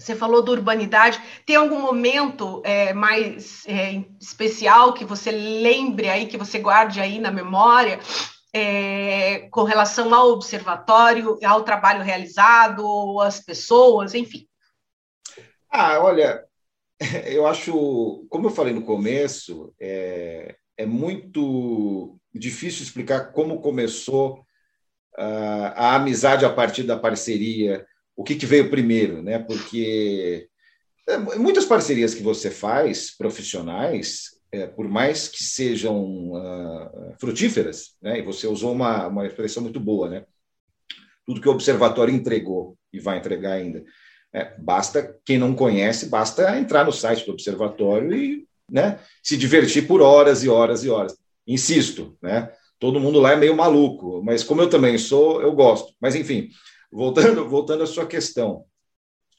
você 0.00 0.16
falou 0.16 0.42
da 0.42 0.50
urbanidade. 0.50 1.20
Tem 1.44 1.56
algum 1.56 1.78
momento 1.78 2.62
é, 2.64 2.92
mais 2.94 3.64
é, 3.66 4.02
especial 4.20 4.94
que 4.94 5.04
você 5.04 5.30
lembre 5.30 6.08
aí, 6.08 6.26
que 6.26 6.38
você 6.38 6.58
guarde 6.58 7.00
aí 7.00 7.18
na 7.18 7.30
memória, 7.30 8.00
é, 8.52 9.48
com 9.50 9.62
relação 9.62 10.12
ao 10.14 10.30
observatório, 10.30 11.38
ao 11.44 11.62
trabalho 11.62 12.02
realizado, 12.02 13.20
às 13.20 13.40
pessoas, 13.40 14.14
enfim? 14.14 14.48
Ah, 15.70 16.00
olha, 16.00 16.44
eu 17.26 17.46
acho, 17.46 18.26
como 18.30 18.46
eu 18.46 18.50
falei 18.50 18.72
no 18.72 18.82
começo, 18.82 19.72
é, 19.78 20.56
é 20.76 20.86
muito 20.86 22.18
difícil 22.34 22.82
explicar 22.82 23.32
como 23.32 23.60
começou 23.60 24.38
uh, 25.18 25.72
a 25.74 25.96
amizade 25.96 26.44
a 26.44 26.50
partir 26.50 26.84
da 26.84 26.98
parceria, 26.98 27.84
o 28.20 28.24
que, 28.24 28.34
que 28.34 28.46
veio 28.46 28.70
primeiro, 28.70 29.22
né? 29.22 29.38
Porque 29.38 30.48
é, 31.08 31.16
muitas 31.16 31.64
parcerias 31.64 32.14
que 32.14 32.22
você 32.22 32.50
faz, 32.50 33.16
profissionais, 33.16 34.38
é, 34.52 34.66
por 34.66 34.88
mais 34.88 35.28
que 35.28 35.42
sejam 35.42 36.32
uh, 36.32 37.14
frutíferas, 37.18 37.96
né? 38.02 38.18
E 38.18 38.22
você 38.22 38.46
usou 38.46 38.72
uma, 38.72 39.06
uma 39.06 39.26
expressão 39.26 39.62
muito 39.62 39.80
boa, 39.80 40.08
né? 40.08 40.24
Tudo 41.24 41.40
que 41.40 41.48
o 41.48 41.52
observatório 41.52 42.14
entregou 42.14 42.76
e 42.92 43.00
vai 43.00 43.18
entregar 43.18 43.52
ainda 43.52 43.84
é, 44.32 44.54
basta, 44.58 45.16
quem 45.24 45.38
não 45.38 45.54
conhece, 45.54 46.06
basta 46.06 46.58
entrar 46.58 46.84
no 46.84 46.92
site 46.92 47.24
do 47.26 47.32
observatório 47.32 48.14
e 48.14 48.46
né, 48.70 49.00
se 49.22 49.36
divertir 49.36 49.86
por 49.86 50.00
horas 50.00 50.44
e 50.44 50.48
horas 50.48 50.84
e 50.84 50.90
horas. 50.90 51.16
Insisto, 51.46 52.16
né, 52.22 52.52
todo 52.78 53.00
mundo 53.00 53.18
lá 53.18 53.32
é 53.32 53.36
meio 53.36 53.56
maluco, 53.56 54.22
mas 54.22 54.44
como 54.44 54.62
eu 54.62 54.70
também 54.70 54.96
sou, 54.98 55.42
eu 55.42 55.52
gosto. 55.52 55.92
Mas, 56.00 56.14
enfim, 56.14 56.48
voltando, 56.90 57.48
voltando 57.48 57.82
à 57.82 57.86
sua 57.86 58.06
questão, 58.06 58.64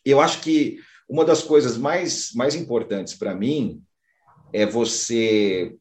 eu 0.06 0.20
acho 0.20 0.42
que 0.42 0.80
uma 1.08 1.26
das 1.26 1.44
coisas 1.44 1.78
mais, 1.78 2.32
mais 2.34 2.56
importantes 2.56 3.14
para 3.14 3.36
mim 3.36 3.82
é 4.54 4.66
você, 4.66 5.76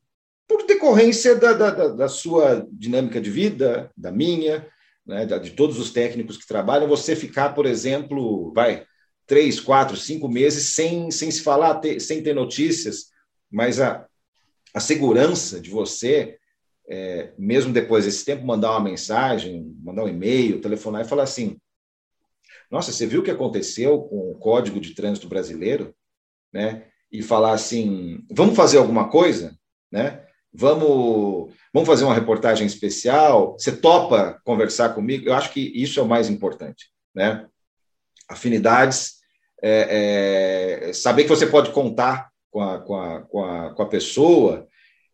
por 0.48 0.66
decorrência 0.66 1.36
da, 1.36 1.52
da, 1.52 1.88
da 1.88 2.08
sua 2.08 2.66
dinâmica 2.72 3.20
de 3.20 3.30
vida, 3.30 3.90
da 3.96 4.10
minha, 4.10 4.66
né, 5.06 5.24
de 5.24 5.50
todos 5.52 5.78
os 5.78 5.92
técnicos 5.92 6.36
que 6.36 6.46
trabalham, 6.46 6.88
você 6.88 7.14
ficar, 7.14 7.54
por 7.54 7.66
exemplo, 7.66 8.52
vai, 8.52 8.84
três, 9.26 9.60
quatro, 9.60 9.96
cinco 9.96 10.28
meses 10.28 10.74
sem, 10.74 11.10
sem 11.12 11.30
se 11.30 11.42
falar, 11.42 11.76
ter, 11.76 12.00
sem 12.00 12.22
ter 12.22 12.34
notícias, 12.34 13.06
mas 13.50 13.80
a, 13.80 14.04
a 14.74 14.80
segurança 14.80 15.60
de 15.60 15.70
você, 15.70 16.39
é, 16.90 17.32
mesmo 17.38 17.72
depois 17.72 18.04
desse 18.04 18.24
tempo, 18.24 18.44
mandar 18.44 18.72
uma 18.72 18.80
mensagem, 18.80 19.76
mandar 19.80 20.02
um 20.02 20.08
e-mail, 20.08 20.60
telefonar 20.60 21.02
e 21.02 21.08
falar 21.08 21.22
assim: 21.22 21.56
Nossa, 22.68 22.90
você 22.90 23.06
viu 23.06 23.20
o 23.20 23.22
que 23.24 23.30
aconteceu 23.30 24.02
com 24.02 24.32
o 24.32 24.34
Código 24.34 24.80
de 24.80 24.92
Trânsito 24.92 25.28
Brasileiro? 25.28 25.94
Né? 26.52 26.86
E 27.12 27.22
falar 27.22 27.52
assim: 27.52 28.24
Vamos 28.28 28.56
fazer 28.56 28.78
alguma 28.78 29.08
coisa? 29.08 29.56
Né? 29.90 30.24
Vamos, 30.52 31.54
vamos 31.72 31.88
fazer 31.88 32.04
uma 32.04 32.14
reportagem 32.14 32.66
especial? 32.66 33.52
Você 33.52 33.76
topa 33.76 34.40
conversar 34.44 34.88
comigo? 34.88 35.28
Eu 35.28 35.34
acho 35.34 35.52
que 35.52 35.60
isso 35.60 36.00
é 36.00 36.02
o 36.02 36.08
mais 36.08 36.28
importante. 36.28 36.90
Né? 37.14 37.46
Afinidades 38.28 39.20
é, 39.62 40.88
é, 40.88 40.92
saber 40.92 41.22
que 41.22 41.28
você 41.28 41.46
pode 41.46 41.70
contar 41.70 42.30
com 42.50 42.60
a, 42.60 42.80
com 42.80 43.00
a, 43.00 43.20
com 43.20 43.44
a, 43.44 43.74
com 43.74 43.82
a 43.82 43.88
pessoa 43.88 44.66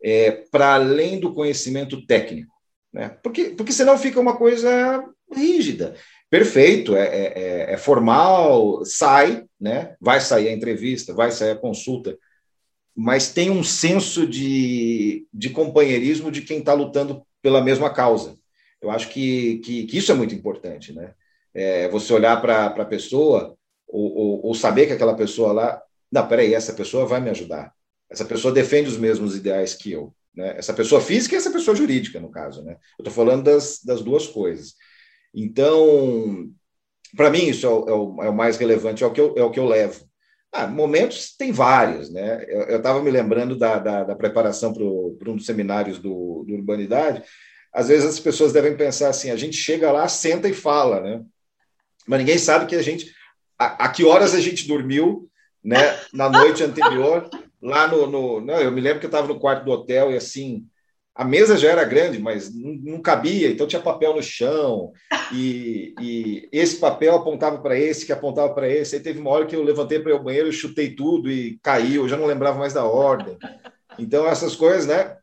é, 0.02 0.30
para 0.50 0.74
além 0.74 1.18
do 1.18 1.32
conhecimento 1.32 2.04
técnico. 2.06 2.54
Né? 2.92 3.16
Porque, 3.22 3.50
porque 3.50 3.72
senão 3.72 3.98
fica 3.98 4.20
uma 4.20 4.36
coisa 4.36 5.04
rígida. 5.32 5.94
Perfeito, 6.28 6.96
é, 6.96 7.06
é, 7.06 7.32
é, 7.36 7.72
é 7.74 7.76
formal, 7.76 8.84
sai, 8.84 9.44
né? 9.60 9.94
vai 10.00 10.20
sair 10.20 10.48
a 10.48 10.52
entrevista, 10.52 11.14
vai 11.14 11.30
sair 11.30 11.52
a 11.52 11.56
consulta, 11.56 12.18
mas 12.94 13.32
tem 13.32 13.50
um 13.50 13.62
senso 13.62 14.26
de, 14.26 15.26
de 15.32 15.50
companheirismo 15.50 16.30
de 16.30 16.42
quem 16.42 16.58
está 16.58 16.72
lutando 16.72 17.22
pela 17.42 17.62
mesma 17.62 17.92
causa. 17.92 18.34
Eu 18.80 18.90
acho 18.90 19.08
que, 19.10 19.58
que, 19.58 19.84
que, 19.84 19.98
isso 19.98 20.10
é 20.10 20.14
muito 20.14 20.34
importante. 20.34 20.92
Né? 20.92 21.12
É, 21.54 21.88
você 21.88 22.12
olhar 22.12 22.40
para 22.40 22.66
a 22.66 22.84
pessoa 22.84 23.56
ou, 23.86 24.16
ou, 24.16 24.46
ou 24.46 24.54
saber 24.54 24.86
que 24.86 24.92
aquela 24.94 25.14
pessoa 25.14 25.52
lá, 25.52 25.82
não, 26.10 26.26
peraí, 26.26 26.54
essa 26.54 26.72
pessoa 26.72 27.06
vai 27.06 27.20
me 27.20 27.30
ajudar. 27.30 27.72
Essa 28.10 28.24
pessoa 28.24 28.52
defende 28.52 28.88
os 28.88 28.96
mesmos 28.96 29.36
ideais 29.36 29.74
que 29.74 29.92
eu. 29.92 30.14
Né? 30.34 30.54
Essa 30.56 30.72
pessoa 30.72 31.00
física 31.00 31.34
e 31.34 31.38
essa 31.38 31.50
pessoa 31.50 31.76
jurídica, 31.76 32.20
no 32.20 32.30
caso. 32.30 32.62
Né? 32.62 32.72
Eu 32.98 33.02
estou 33.02 33.12
falando 33.12 33.44
das, 33.44 33.82
das 33.82 34.02
duas 34.02 34.26
coisas. 34.26 34.74
Então, 35.34 36.50
para 37.16 37.30
mim, 37.30 37.46
isso 37.46 37.66
é 37.66 37.68
o, 37.68 37.88
é, 37.88 37.92
o, 37.92 38.22
é 38.24 38.30
o, 38.30 38.34
mais 38.34 38.56
relevante, 38.56 39.02
é 39.02 39.06
o 39.06 39.12
que 39.12 39.20
eu, 39.20 39.34
é 39.36 39.42
o 39.42 39.50
que 39.50 39.58
eu 39.58 39.66
levo. 39.66 40.06
Ah, 40.52 40.66
momentos 40.66 41.36
tem 41.36 41.52
vários, 41.52 42.10
né? 42.10 42.44
Eu 42.48 42.78
estava 42.78 43.02
me 43.02 43.10
lembrando 43.10 43.58
da, 43.58 43.78
da, 43.78 44.04
da 44.04 44.16
preparação 44.16 44.72
para 44.72 45.30
um 45.30 45.36
dos 45.36 45.44
seminários 45.44 45.98
do, 45.98 46.44
do 46.46 46.54
Urbanidade. 46.54 47.22
Às 47.72 47.88
vezes 47.88 48.06
as 48.06 48.20
pessoas 48.20 48.52
devem 48.52 48.76
pensar 48.76 49.08
assim: 49.08 49.30
a 49.30 49.36
gente 49.36 49.56
chega 49.56 49.92
lá, 49.92 50.08
senta 50.08 50.48
e 50.48 50.54
fala, 50.54 51.00
né? 51.00 51.22
Mas 52.06 52.20
ninguém 52.20 52.38
sabe 52.38 52.64
que 52.64 52.76
a 52.76 52.80
gente 52.80 53.12
a, 53.58 53.86
a 53.86 53.88
que 53.88 54.04
horas 54.04 54.34
a 54.34 54.40
gente 54.40 54.68
dormiu, 54.68 55.28
né, 55.62 55.98
na 56.12 56.28
noite 56.28 56.62
anterior, 56.62 57.28
lá 57.66 57.88
no, 57.88 58.06
no 58.06 58.40
não, 58.40 58.60
eu 58.60 58.70
me 58.70 58.80
lembro 58.80 59.00
que 59.00 59.06
eu 59.06 59.10
estava 59.10 59.26
no 59.26 59.40
quarto 59.40 59.64
do 59.64 59.72
hotel 59.72 60.10
e 60.10 60.16
assim, 60.16 60.66
a 61.14 61.24
mesa 61.24 61.56
já 61.56 61.70
era 61.70 61.84
grande, 61.84 62.18
mas 62.18 62.54
não, 62.54 63.00
cabia, 63.00 63.50
então 63.50 63.66
tinha 63.66 63.80
papel 63.80 64.14
no 64.14 64.22
chão, 64.22 64.92
e, 65.32 65.94
e 65.98 66.48
esse 66.52 66.76
papel 66.76 67.14
apontava 67.14 67.58
para 67.58 67.78
esse, 67.78 68.04
que 68.04 68.12
apontava 68.12 68.52
para 68.52 68.68
esse. 68.68 68.96
Aí 68.96 69.02
teve 69.02 69.18
uma 69.18 69.30
hora 69.30 69.46
que 69.46 69.56
eu 69.56 69.62
levantei 69.62 69.98
para 69.98 70.12
ao 70.12 70.22
banheiro, 70.22 70.52
chutei 70.52 70.94
tudo 70.94 71.30
e 71.30 71.58
caiu, 71.62 72.02
eu 72.02 72.08
já 72.08 72.18
não 72.18 72.26
lembrava 72.26 72.58
mais 72.58 72.74
da 72.74 72.84
ordem. 72.84 73.38
Então, 73.98 74.26
essas 74.26 74.54
coisas, 74.54 74.86
né? 74.86 75.16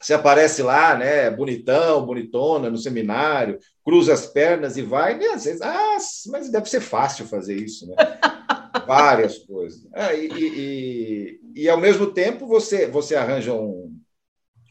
Você 0.00 0.14
aparece 0.14 0.62
lá, 0.62 0.96
né, 0.96 1.30
bonitão, 1.30 2.04
bonitona, 2.04 2.70
no 2.70 2.78
seminário, 2.78 3.58
cruza 3.86 4.12
as 4.12 4.26
pernas 4.26 4.76
e 4.76 4.82
vai, 4.82 5.16
e 5.16 5.26
às 5.26 5.44
vezes, 5.44 5.62
ah, 5.62 5.96
mas 6.26 6.50
deve 6.50 6.68
ser 6.68 6.80
fácil 6.80 7.24
fazer 7.24 7.54
isso, 7.54 7.86
né? 7.86 7.94
Várias 8.84 9.38
coisas. 9.38 9.86
Ah, 9.94 10.12
e, 10.12 10.26
e, 10.26 11.40
e, 11.54 11.62
e, 11.62 11.68
ao 11.68 11.78
mesmo 11.78 12.08
tempo, 12.08 12.48
você, 12.48 12.88
você 12.88 13.14
arranja 13.14 13.54
um, 13.54 13.96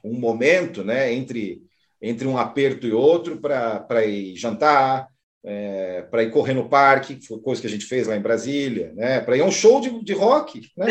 um 0.04 0.20
momento 0.20 0.84
né, 0.84 1.14
entre, 1.14 1.62
entre 2.02 2.28
um 2.28 2.38
aperto 2.38 2.86
e 2.86 2.92
outro 2.92 3.38
para 3.38 4.06
ir 4.06 4.36
jantar, 4.36 5.08
é, 5.46 6.02
para 6.02 6.24
ir 6.24 6.32
correr 6.32 6.54
no 6.54 6.68
parque, 6.68 7.26
foi 7.26 7.40
coisa 7.40 7.62
que 7.62 7.68
a 7.68 7.70
gente 7.70 7.86
fez 7.86 8.08
lá 8.08 8.18
em 8.18 8.22
Brasília, 8.22 8.92
né, 8.96 9.22
para 9.22 9.38
ir 9.38 9.42
a 9.42 9.46
um 9.46 9.52
show 9.52 9.80
de, 9.80 10.04
de 10.04 10.14
rock. 10.14 10.70
Né? 10.76 10.88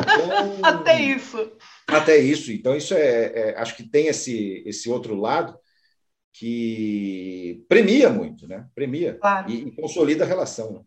Então, 0.00 0.58
até 0.64 1.02
isso. 1.02 1.52
Até 1.86 2.16
isso. 2.16 2.50
Então, 2.50 2.74
isso 2.74 2.94
é, 2.94 3.24
é, 3.34 3.54
acho 3.58 3.76
que 3.76 3.82
tem 3.82 4.06
esse, 4.06 4.62
esse 4.66 4.88
outro 4.88 5.14
lado 5.14 5.58
que 6.32 7.64
premia 7.68 8.08
muito, 8.08 8.48
né? 8.48 8.66
Premia 8.74 9.18
claro. 9.20 9.50
e, 9.50 9.68
e, 9.68 9.70
consolida 9.72 10.24
a 10.24 10.26
relação. 10.26 10.72
Né? 10.72 10.80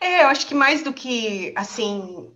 É, 0.00 0.22
eu 0.22 0.28
acho 0.28 0.46
que 0.46 0.54
mais 0.54 0.82
do 0.82 0.92
que 0.92 1.52
assim 1.56 2.30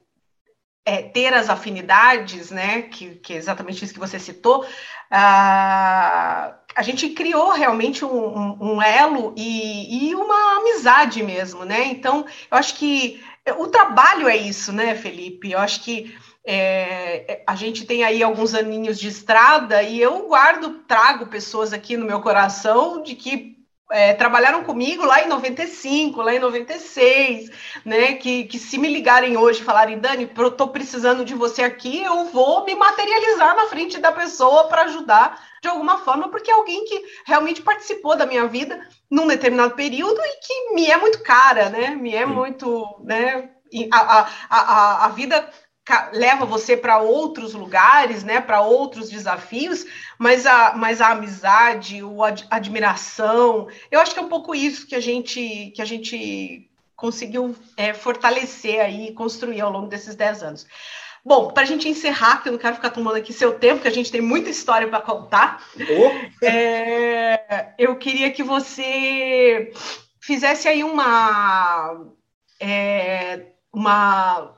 é, 0.85 1.03
ter 1.03 1.33
as 1.33 1.49
afinidades, 1.49 2.51
né, 2.51 2.83
que, 2.83 3.15
que, 3.17 3.35
é 3.35 3.37
exatamente 3.37 3.85
isso 3.85 3.95
que 3.95 4.01
você 4.01 4.19
citou, 4.19 4.65
uh, 4.65 4.67
a 5.13 6.83
gente 6.83 7.11
criou 7.11 7.53
realmente 7.53 8.05
um, 8.05 8.09
um, 8.11 8.75
um 8.75 8.83
elo 8.83 9.35
e, 9.37 10.09
e, 10.09 10.15
uma 10.15 10.59
amizade 10.59 11.23
mesmo, 11.23 11.65
né? 11.65 11.85
Então, 11.87 12.25
eu 12.51 12.57
acho 12.57 12.75
que 12.77 13.23
o 13.59 13.69
trabalho 13.69 14.29
é 14.29 14.37
isso, 14.37 14.73
né, 14.73 14.95
Felipe? 14.95 15.53
Eu 15.53 15.59
acho 15.59 15.83
que 15.83 16.17
é, 16.47 17.43
a 17.47 17.55
gente 17.55 17.85
tem 17.85 18.03
aí 18.03 18.23
alguns 18.23 18.55
aninhos 18.55 18.99
de 18.99 19.09
estrada 19.09 19.83
e 19.83 20.01
eu 20.01 20.27
guardo, 20.27 20.83
trago 20.89 21.27
pessoas 21.27 21.73
aqui 21.73 21.97
no 21.97 22.07
meu 22.07 22.21
coração 22.21 23.03
de 23.03 23.15
que 23.15 23.61
é, 23.91 24.15
trabalharam 24.15 24.63
comigo 24.63 25.05
lá 25.05 25.23
em 25.23 25.29
95, 25.29 26.23
lá 26.23 26.35
em 26.35 26.39
96, 26.39 27.51
né? 27.85 28.15
Que, 28.15 28.45
que 28.45 28.59
se 28.59 28.79
me 28.79 28.89
ligarem 28.89 29.37
hoje 29.37 29.61
e 29.61 29.65
falarem, 29.65 29.99
Dani, 29.99 30.31
eu 30.35 30.51
tô 30.53 30.69
precisando 30.69 31.25
de 31.25 31.35
você 31.35 31.63
aqui, 31.63 32.03
eu 32.03 32.27
vou 32.27 32.65
me 32.65 32.75
materializar 32.75 33.57
na 33.57 33.67
frente 33.67 33.99
da 33.99 34.13
pessoa 34.13 34.69
para 34.69 34.83
ajudar 34.83 35.51
de 35.61 35.69
alguma 35.69 35.99
forma, 35.99 36.31
porque 36.31 36.51
é 36.51 36.55
alguém 36.55 36.85
que 36.85 37.05
realmente 37.27 37.63
participou 37.63 38.17
da 38.17 38.27
minha 38.27 38.47
vida 38.47 38.81
num 39.11 39.27
determinado 39.27 39.75
período 39.75 40.19
e 40.19 40.41
que 40.41 40.75
me 40.75 40.87
é 40.87 40.97
muito 40.97 41.23
cara, 41.23 41.69
né? 41.69 41.91
Me 41.91 42.15
é 42.15 42.25
muito, 42.25 43.01
né? 43.05 43.51
A, 43.93 44.21
a, 44.21 44.29
a, 44.51 45.05
a 45.07 45.09
vida 45.09 45.49
leva 46.13 46.45
você 46.45 46.77
para 46.77 46.99
outros 46.99 47.55
lugares, 47.55 48.23
né, 48.23 48.41
para 48.41 48.61
outros 48.61 49.11
desafios, 49.11 49.85
mas 50.19 50.47
a, 50.47 50.75
mas 50.77 51.01
a 51.01 51.09
amizade, 51.09 52.01
a 52.51 52.57
admiração, 52.57 53.69
eu 53.91 54.01
acho 54.01 54.13
que 54.13 54.21
é 54.21 54.23
um 54.23 54.29
pouco 54.29 54.55
isso 54.55 54.87
que 54.87 54.95
a 54.95 55.01
gente 55.01 55.73
que 55.75 55.83
a 55.83 55.85
gente 55.85 56.71
conseguiu 56.95 57.57
é, 57.77 57.95
fortalecer 57.95 58.81
aí, 58.81 59.13
construir 59.15 59.61
ao 59.61 59.73
longo 59.73 59.89
desses 59.89 60.15
dez 60.15 60.43
anos. 60.43 60.67
Bom, 61.25 61.51
para 61.51 61.65
a 61.65 61.67
gente 61.67 61.89
encerrar, 61.89 62.43
que 62.43 62.49
eu 62.49 62.53
não 62.53 62.59
quero 62.59 62.77
ficar 62.77 62.91
tomando 62.91 63.17
aqui 63.17 63.33
seu 63.33 63.59
tempo, 63.59 63.83
que 63.83 63.89
a 63.89 63.93
gente 63.93 64.11
tem 64.11 64.21
muita 64.21 64.49
história 64.49 64.89
para 64.89 65.01
contar, 65.01 65.63
oh. 65.79 66.45
é, 66.45 67.75
eu 67.79 67.97
queria 67.97 68.31
que 68.31 68.43
você 68.43 69.73
fizesse 70.19 70.67
aí 70.67 70.83
uma, 70.83 72.07
é, 72.59 73.49
uma 73.73 74.57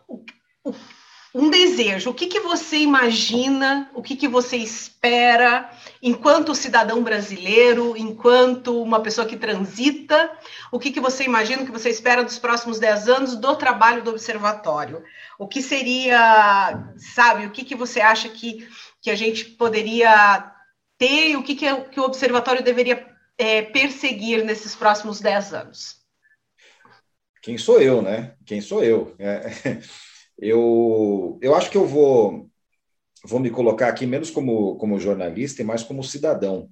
um 1.34 1.48
desejo. 1.48 2.10
O 2.10 2.14
que, 2.14 2.26
que 2.26 2.40
você 2.40 2.76
imagina, 2.78 3.90
o 3.94 4.02
que, 4.02 4.16
que 4.16 4.28
você 4.28 4.56
espera, 4.56 5.70
enquanto 6.02 6.54
cidadão 6.54 7.02
brasileiro, 7.02 7.96
enquanto 7.96 8.82
uma 8.82 9.00
pessoa 9.00 9.26
que 9.26 9.36
transita, 9.36 10.30
o 10.70 10.78
que, 10.78 10.90
que 10.90 11.00
você 11.00 11.24
imagina, 11.24 11.62
o 11.62 11.66
que 11.66 11.72
você 11.72 11.88
espera 11.88 12.22
dos 12.22 12.38
próximos 12.38 12.78
dez 12.78 13.08
anos 13.08 13.34
do 13.34 13.56
trabalho 13.56 14.02
do 14.02 14.10
observatório? 14.10 15.02
O 15.38 15.48
que 15.48 15.62
seria, 15.62 16.92
sabe, 17.14 17.46
o 17.46 17.50
que, 17.50 17.64
que 17.64 17.74
você 17.74 18.00
acha 18.00 18.28
que, 18.28 18.68
que 19.00 19.10
a 19.10 19.14
gente 19.14 19.44
poderia 19.44 20.52
ter 20.98 21.36
o 21.36 21.42
que, 21.42 21.56
que, 21.56 21.74
que 21.90 21.98
o 21.98 22.04
observatório 22.04 22.62
deveria 22.62 23.08
é, 23.36 23.62
perseguir 23.62 24.44
nesses 24.44 24.76
próximos 24.76 25.20
dez 25.20 25.52
anos? 25.52 25.96
Quem 27.40 27.58
sou 27.58 27.80
eu, 27.80 28.00
né? 28.00 28.34
Quem 28.46 28.60
sou 28.60 28.84
eu? 28.84 29.16
É... 29.18 29.40
Eu, 30.38 31.38
eu 31.40 31.54
acho 31.54 31.70
que 31.70 31.76
eu 31.76 31.86
vou, 31.86 32.48
vou 33.24 33.40
me 33.40 33.50
colocar 33.50 33.88
aqui 33.88 34.06
menos 34.06 34.30
como, 34.30 34.76
como 34.76 34.98
jornalista 34.98 35.62
e 35.62 35.64
mais 35.64 35.82
como 35.82 36.02
cidadão. 36.02 36.68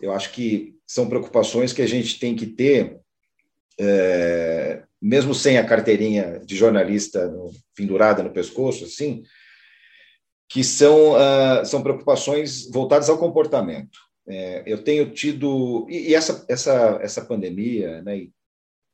Eu 0.00 0.12
acho 0.12 0.32
que 0.32 0.74
são 0.86 1.08
preocupações 1.08 1.72
que 1.72 1.82
a 1.82 1.86
gente 1.86 2.18
tem 2.18 2.34
que 2.34 2.46
ter, 2.46 2.98
é, 3.78 4.82
mesmo 5.00 5.34
sem 5.34 5.58
a 5.58 5.66
carteirinha 5.66 6.40
de 6.40 6.56
jornalista 6.56 7.28
no, 7.28 7.50
pendurada 7.74 8.22
no 8.22 8.32
pescoço, 8.32 8.84
assim, 8.84 9.22
que 10.48 10.64
são, 10.64 11.12
uh, 11.12 11.64
são 11.64 11.82
preocupações 11.82 12.68
voltadas 12.70 13.08
ao 13.08 13.18
comportamento. 13.18 13.98
É, 14.28 14.62
eu 14.66 14.82
tenho 14.82 15.10
tido 15.10 15.86
e, 15.88 16.10
e, 16.10 16.14
essa 16.14 16.44
essa 16.48 16.98
essa 17.00 17.24
pandemia, 17.24 18.02
né, 18.02 18.16
e 18.16 18.32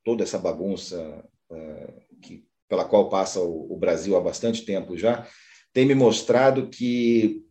toda 0.04 0.22
essa 0.22 0.38
bagunça 0.38 1.24
uh, 1.50 2.18
que 2.20 2.44
pela 2.68 2.84
qual 2.84 3.08
passa 3.08 3.40
o, 3.40 3.72
o 3.72 3.76
Brasil 3.76 4.16
há 4.16 4.20
bastante 4.20 4.64
tempo 4.64 4.96
já, 4.96 5.26
tem 5.72 5.84
me 5.84 5.94
mostrado 5.94 6.68
que 6.68 7.42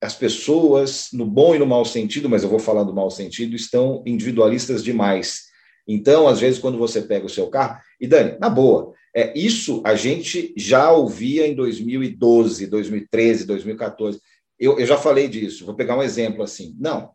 as 0.00 0.14
pessoas, 0.14 1.08
no 1.12 1.24
bom 1.24 1.54
e 1.54 1.58
no 1.58 1.66
mau 1.66 1.84
sentido, 1.84 2.28
mas 2.28 2.42
eu 2.42 2.48
vou 2.48 2.58
falar 2.58 2.82
do 2.82 2.94
mau 2.94 3.10
sentido, 3.10 3.54
estão 3.54 4.02
individualistas 4.04 4.82
demais. 4.82 5.42
Então, 5.86 6.26
às 6.26 6.40
vezes, 6.40 6.58
quando 6.58 6.76
você 6.76 7.02
pega 7.02 7.26
o 7.26 7.30
seu 7.30 7.48
carro, 7.48 7.80
e 8.00 8.06
Dani, 8.06 8.36
na 8.40 8.50
boa, 8.50 8.92
é, 9.14 9.36
isso 9.38 9.80
a 9.84 9.94
gente 9.94 10.52
já 10.56 10.90
ouvia 10.90 11.46
em 11.46 11.54
2012, 11.54 12.66
2013, 12.66 13.46
2014. 13.46 14.20
Eu, 14.58 14.78
eu 14.78 14.86
já 14.86 14.96
falei 14.96 15.28
disso, 15.28 15.66
vou 15.66 15.74
pegar 15.74 15.96
um 15.96 16.02
exemplo 16.02 16.42
assim. 16.42 16.74
Não, 16.80 17.10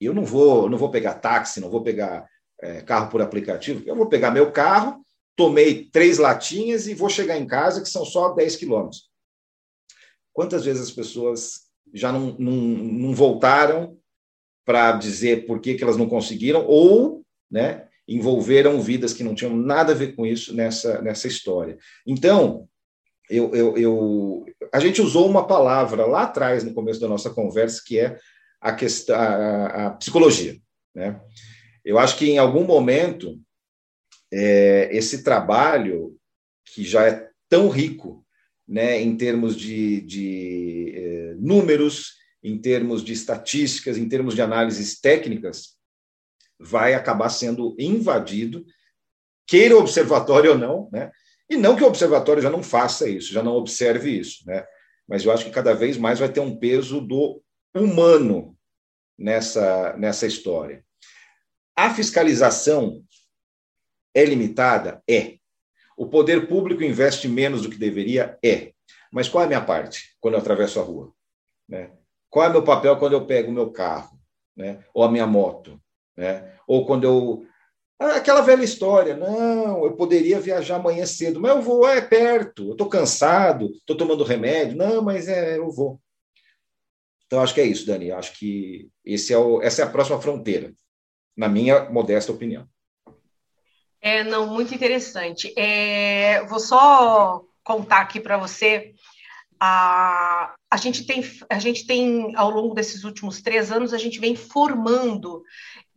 eu 0.00 0.14
não 0.14 0.24
vou, 0.24 0.70
não 0.70 0.78
vou 0.78 0.90
pegar 0.90 1.14
táxi, 1.14 1.60
não 1.60 1.70
vou 1.70 1.82
pegar 1.82 2.26
é, 2.62 2.80
carro 2.80 3.10
por 3.10 3.20
aplicativo, 3.20 3.82
eu 3.86 3.96
vou 3.96 4.06
pegar 4.06 4.30
meu 4.30 4.50
carro 4.52 5.02
tomei 5.36 5.84
três 5.86 6.18
latinhas 6.18 6.86
e 6.86 6.94
vou 6.94 7.08
chegar 7.08 7.38
em 7.38 7.46
casa, 7.46 7.80
que 7.80 7.88
são 7.88 8.04
só 8.04 8.32
10 8.34 8.56
quilômetros. 8.56 9.10
Quantas 10.32 10.64
vezes 10.64 10.82
as 10.82 10.90
pessoas 10.90 11.62
já 11.92 12.10
não, 12.10 12.36
não, 12.38 12.52
não 12.52 13.14
voltaram 13.14 13.98
para 14.64 14.92
dizer 14.92 15.46
por 15.46 15.60
que, 15.60 15.74
que 15.74 15.82
elas 15.82 15.96
não 15.96 16.08
conseguiram, 16.08 16.64
ou 16.66 17.22
né, 17.50 17.88
envolveram 18.06 18.80
vidas 18.80 19.12
que 19.12 19.24
não 19.24 19.34
tinham 19.34 19.54
nada 19.56 19.92
a 19.92 19.96
ver 19.96 20.14
com 20.14 20.24
isso 20.24 20.54
nessa, 20.54 21.02
nessa 21.02 21.26
história. 21.26 21.76
Então, 22.06 22.68
eu, 23.28 23.54
eu, 23.54 23.76
eu, 23.76 24.46
a 24.72 24.80
gente 24.80 25.00
usou 25.00 25.28
uma 25.28 25.46
palavra 25.46 26.06
lá 26.06 26.22
atrás, 26.22 26.64
no 26.64 26.74
começo 26.74 27.00
da 27.00 27.08
nossa 27.08 27.30
conversa, 27.30 27.82
que 27.84 27.98
é 27.98 28.18
a, 28.60 28.72
questão, 28.72 29.16
a, 29.16 29.86
a 29.86 29.90
psicologia. 29.92 30.56
Né? 30.94 31.20
Eu 31.84 31.98
acho 31.98 32.16
que 32.16 32.30
em 32.30 32.38
algum 32.38 32.64
momento 32.64 33.40
é, 34.32 34.88
esse 34.90 35.22
trabalho 35.22 36.16
que 36.64 36.82
já 36.82 37.06
é 37.06 37.28
tão 37.48 37.68
rico 37.68 38.24
né, 38.66 39.00
em 39.00 39.16
termos 39.16 39.54
de, 39.54 40.00
de 40.00 40.92
é, 40.96 41.34
números, 41.34 42.14
em 42.42 42.58
termos 42.58 43.04
de 43.04 43.12
estatísticas, 43.12 43.98
em 43.98 44.08
termos 44.08 44.34
de 44.34 44.40
análises 44.40 44.98
técnicas, 44.98 45.76
vai 46.58 46.94
acabar 46.94 47.28
sendo 47.28 47.76
invadido, 47.78 48.64
queira 49.46 49.76
o 49.76 49.80
observatório 49.80 50.52
ou 50.52 50.58
não, 50.58 50.88
né? 50.92 51.10
E 51.50 51.56
não 51.56 51.76
que 51.76 51.84
o 51.84 51.86
observatório 51.86 52.42
já 52.42 52.48
não 52.48 52.62
faça 52.62 53.08
isso, 53.08 53.32
já 53.32 53.42
não 53.42 53.52
observe 53.52 54.10
isso, 54.10 54.46
né? 54.46 54.64
Mas 55.06 55.24
eu 55.24 55.32
acho 55.32 55.44
que 55.44 55.50
cada 55.50 55.74
vez 55.74 55.98
mais 55.98 56.18
vai 56.18 56.32
ter 56.32 56.40
um 56.40 56.56
peso 56.56 57.00
do 57.00 57.42
humano 57.74 58.56
nessa, 59.18 59.94
nessa 59.98 60.26
história. 60.26 60.84
A 61.76 61.92
fiscalização 61.92 63.04
é 64.14 64.24
limitada? 64.24 65.02
É. 65.08 65.36
O 65.96 66.06
poder 66.06 66.48
público 66.48 66.82
investe 66.82 67.28
menos 67.28 67.62
do 67.62 67.70
que 67.70 67.76
deveria? 67.76 68.38
É. 68.44 68.72
Mas 69.12 69.28
qual 69.28 69.42
é 69.42 69.44
a 69.44 69.48
minha 69.48 69.60
parte 69.60 70.16
quando 70.20 70.34
eu 70.34 70.40
atravesso 70.40 70.80
a 70.80 70.82
rua? 70.82 71.12
Né? 71.68 71.90
Qual 72.30 72.44
é 72.44 72.48
o 72.48 72.52
meu 72.52 72.64
papel 72.64 72.96
quando 72.96 73.12
eu 73.12 73.26
pego 73.26 73.50
o 73.50 73.54
meu 73.54 73.70
carro? 73.70 74.18
Né? 74.56 74.82
Ou 74.94 75.04
a 75.04 75.10
minha 75.10 75.26
moto? 75.26 75.80
Né? 76.16 76.52
Ou 76.66 76.86
quando 76.86 77.04
eu. 77.04 77.46
Ah, 77.98 78.16
aquela 78.16 78.40
velha 78.40 78.64
história, 78.64 79.16
não, 79.16 79.84
eu 79.84 79.92
poderia 79.94 80.40
viajar 80.40 80.76
amanhã 80.76 81.06
cedo, 81.06 81.40
mas 81.40 81.52
eu 81.52 81.62
vou, 81.62 81.88
é 81.88 82.00
perto, 82.00 82.66
eu 82.66 82.72
estou 82.72 82.88
cansado, 82.88 83.66
estou 83.76 83.96
tomando 83.96 84.24
remédio, 84.24 84.76
não, 84.76 85.00
mas 85.02 85.28
é, 85.28 85.56
eu 85.56 85.70
vou. 85.70 86.00
Então, 87.26 87.40
acho 87.40 87.54
que 87.54 87.60
é 87.60 87.64
isso, 87.64 87.86
Dani. 87.86 88.10
Acho 88.10 88.36
que 88.38 88.90
esse 89.04 89.32
é 89.32 89.38
o, 89.38 89.62
essa 89.62 89.82
é 89.82 89.84
a 89.84 89.90
próxima 89.90 90.20
fronteira, 90.20 90.74
na 91.36 91.48
minha 91.48 91.88
modesta 91.90 92.32
opinião. 92.32 92.68
É, 94.02 94.24
não, 94.24 94.48
muito 94.48 94.74
interessante. 94.74 95.54
É, 95.56 96.44
vou 96.46 96.58
só 96.58 97.40
contar 97.62 98.00
aqui 98.00 98.18
para 98.18 98.36
você. 98.36 98.92
A, 99.60 100.54
a, 100.68 100.76
gente 100.76 101.06
tem, 101.06 101.22
a 101.48 101.58
gente 101.60 101.86
tem, 101.86 102.34
ao 102.34 102.50
longo 102.50 102.74
desses 102.74 103.04
últimos 103.04 103.40
três 103.40 103.70
anos, 103.70 103.94
a 103.94 103.98
gente 103.98 104.18
vem 104.18 104.34
formando 104.34 105.44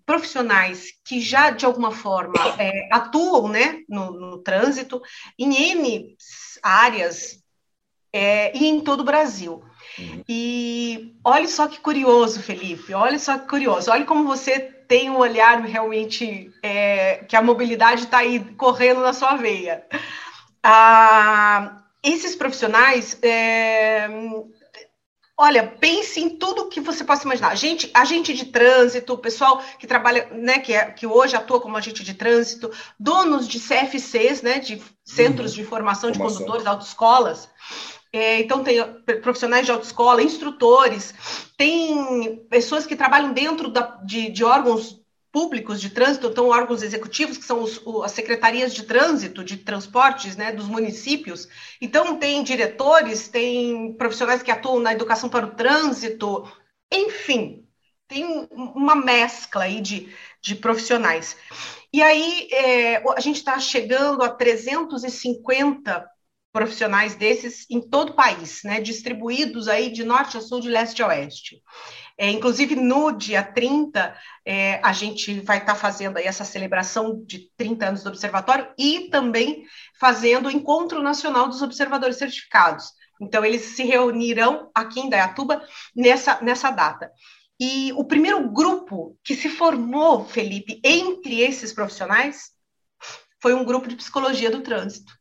profissionais 0.05 0.89
que 1.03 1.19
já, 1.19 1.49
de 1.49 1.65
alguma 1.65 1.91
forma, 1.91 2.35
é, 2.59 2.87
atuam 2.91 3.47
né, 3.47 3.79
no, 3.89 4.11
no, 4.11 4.37
trânsito 4.43 5.01
em 5.39 5.71
N 5.71 6.15
áreas 6.61 7.43
é, 8.13 8.55
e 8.55 8.67
em 8.67 8.81
todo 8.81 8.99
o 8.99 9.05
Brasil. 9.05 9.63
Uhum. 9.97 10.23
E 10.29 11.15
olha 11.23 11.47
só 11.47 11.67
que 11.67 11.79
curioso, 11.79 12.39
Felipe, 12.39 12.93
olha 12.93 13.17
só 13.17 13.39
que 13.39 13.47
curioso, 13.47 13.89
olha 13.89 14.05
como 14.05 14.27
você 14.27 14.74
tem 14.87 15.09
um 15.09 15.17
olhar 15.17 15.61
realmente 15.61 16.51
é, 16.61 17.23
que 17.27 17.35
a 17.35 17.41
mobilidade 17.41 18.03
está 18.03 18.19
aí 18.19 18.39
correndo 18.55 19.01
na 19.01 19.13
sua 19.13 19.35
veia. 19.35 19.85
Ah, 20.63 21.83
esses 22.03 22.35
profissionais 22.35 23.17
é, 23.21 24.07
Olha, 25.37 25.67
pense 25.67 26.21
em 26.21 26.29
tudo 26.29 26.69
que 26.69 26.79
você 26.79 27.03
possa 27.03 27.25
imaginar. 27.25 27.53
Gente, 27.55 27.91
agente 27.93 28.33
de 28.33 28.45
trânsito, 28.45 29.17
pessoal 29.17 29.61
que 29.77 29.85
trabalha, 29.85 30.29
né, 30.31 30.59
que, 30.59 30.73
é, 30.73 30.85
que 30.91 31.05
hoje 31.05 31.35
atua 31.35 31.59
como 31.59 31.75
agente 31.75 32.05
de 32.05 32.13
trânsito, 32.13 32.71
donos 32.97 33.45
de 33.45 33.59
CFCs, 33.59 34.41
né, 34.41 34.59
de 34.59 34.81
Centros 35.03 35.51
uhum. 35.51 35.57
de 35.57 35.65
Formação 35.65 36.09
de 36.09 36.17
Formação. 36.17 36.39
Condutores, 36.39 36.65
autoescolas. 36.65 37.49
É, 38.15 38.39
então, 38.39 38.63
tem 38.63 38.81
profissionais 39.21 39.65
de 39.65 39.73
autoescola, 39.73 40.23
instrutores, 40.23 41.13
tem 41.57 42.37
pessoas 42.49 42.87
que 42.87 42.95
trabalham 42.95 43.33
dentro 43.33 43.69
da, 43.69 43.81
de, 44.05 44.29
de 44.29 44.41
órgãos 44.41 45.01
públicos 45.33 45.81
de 45.81 45.89
trânsito, 45.89 46.27
então 46.27 46.47
órgãos 46.47 46.81
executivos, 46.81 47.37
que 47.37 47.43
são 47.43 47.61
os, 47.61 47.81
as 48.05 48.13
secretarias 48.13 48.73
de 48.73 48.83
trânsito, 48.83 49.43
de 49.43 49.57
transportes, 49.57 50.37
né, 50.37 50.53
dos 50.53 50.65
municípios. 50.65 51.49
Então, 51.81 52.15
tem 52.15 52.41
diretores, 52.41 53.27
tem 53.27 53.91
profissionais 53.97 54.41
que 54.41 54.49
atuam 54.49 54.79
na 54.79 54.93
educação 54.93 55.27
para 55.27 55.47
o 55.47 55.51
trânsito, 55.53 56.49
enfim, 56.89 57.67
tem 58.07 58.47
uma 58.49 58.95
mescla 58.95 59.63
aí 59.63 59.81
de, 59.81 60.07
de 60.41 60.55
profissionais. 60.55 61.35
E 61.91 62.01
aí, 62.01 62.47
é, 62.49 63.03
a 63.09 63.19
gente 63.19 63.39
está 63.39 63.59
chegando 63.59 64.23
a 64.23 64.29
350 64.29 66.14
profissionais 66.55 67.15
desses 67.15 67.69
em 67.69 67.81
todo 67.81 68.11
o 68.11 68.15
país, 68.15 68.61
né, 68.63 68.79
distribuídos 68.79 69.67
aí 69.67 69.91
de 69.91 70.05
norte 70.05 70.37
a 70.37 70.41
sul, 70.41 70.61
de 70.61 70.69
leste 70.69 71.03
a 71.03 71.07
oeste. 71.07 71.61
É, 72.17 72.29
inclusive, 72.31 72.77
no 72.77 73.11
dia 73.11 73.43
30, 73.43 74.15
é, 74.45 74.79
a 74.81 74.93
gente 74.93 75.41
vai 75.41 75.57
estar 75.57 75.73
tá 75.73 75.77
fazendo 75.77 76.15
aí 76.15 76.23
essa 76.23 76.45
celebração 76.45 77.21
de 77.25 77.51
30 77.57 77.87
anos 77.87 78.03
do 78.03 78.09
Observatório 78.09 78.69
e 78.79 79.09
também 79.09 79.65
fazendo 79.99 80.45
o 80.45 80.51
Encontro 80.51 81.03
Nacional 81.03 81.49
dos 81.49 81.61
Observadores 81.61 82.15
Certificados. 82.15 82.85
Então, 83.21 83.43
eles 83.43 83.61
se 83.61 83.83
reunirão 83.83 84.71
aqui 84.73 85.01
em 85.01 85.09
Dayatuba 85.09 85.61
nessa, 85.93 86.41
nessa 86.41 86.71
data. 86.71 87.11
E 87.59 87.91
o 87.97 88.05
primeiro 88.05 88.49
grupo 88.49 89.19
que 89.21 89.35
se 89.35 89.49
formou, 89.49 90.23
Felipe, 90.23 90.79
entre 90.85 91.41
esses 91.41 91.73
profissionais, 91.73 92.51
foi 93.41 93.53
um 93.53 93.65
grupo 93.65 93.89
de 93.89 93.97
psicologia 93.97 94.49
do 94.49 94.61
trânsito. 94.61 95.11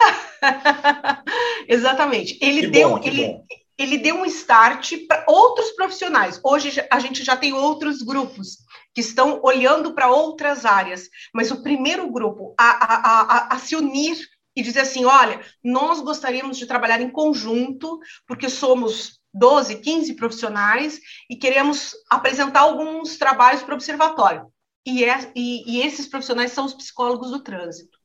Exatamente. 1.68 2.38
Ele 2.40 2.62
que 2.62 2.66
deu, 2.68 2.90
bom, 2.90 3.00
ele, 3.02 3.26
bom 3.26 3.46
ele 3.78 3.98
deu 3.98 4.16
um 4.16 4.26
start 4.26 4.92
para 5.08 5.24
outros 5.28 5.70
profissionais. 5.72 6.40
Hoje 6.42 6.84
a 6.90 6.98
gente 7.00 7.24
já 7.24 7.36
tem 7.36 7.52
outros 7.52 8.02
grupos 8.02 8.58
que 8.94 9.00
estão 9.00 9.40
olhando 9.42 9.92
para 9.92 10.10
outras 10.10 10.64
áreas, 10.64 11.08
mas 11.34 11.50
o 11.50 11.62
primeiro 11.62 12.10
grupo 12.10 12.54
a, 12.58 12.70
a, 12.70 12.94
a, 12.94 13.54
a, 13.54 13.58
se 13.58 13.74
unir 13.74 14.16
e 14.54 14.62
dizer 14.62 14.80
assim: 14.80 15.04
olha, 15.04 15.40
nós 15.62 16.00
gostaríamos 16.00 16.56
de 16.56 16.66
trabalhar 16.66 17.00
em 17.00 17.10
conjunto, 17.10 17.98
porque 18.26 18.48
somos 18.48 19.18
12, 19.32 19.76
15 19.80 20.14
profissionais 20.14 21.00
e 21.28 21.36
queremos 21.36 21.92
apresentar 22.08 22.60
alguns 22.60 23.16
trabalhos 23.16 23.62
para 23.62 23.72
o 23.72 23.76
observatório. 23.76 24.46
E, 24.86 25.04
é, 25.04 25.32
e, 25.34 25.78
e 25.78 25.82
esses 25.82 26.06
profissionais 26.06 26.52
são 26.52 26.66
os 26.66 26.74
psicólogos 26.74 27.30
do 27.30 27.42
trânsito. 27.42 27.98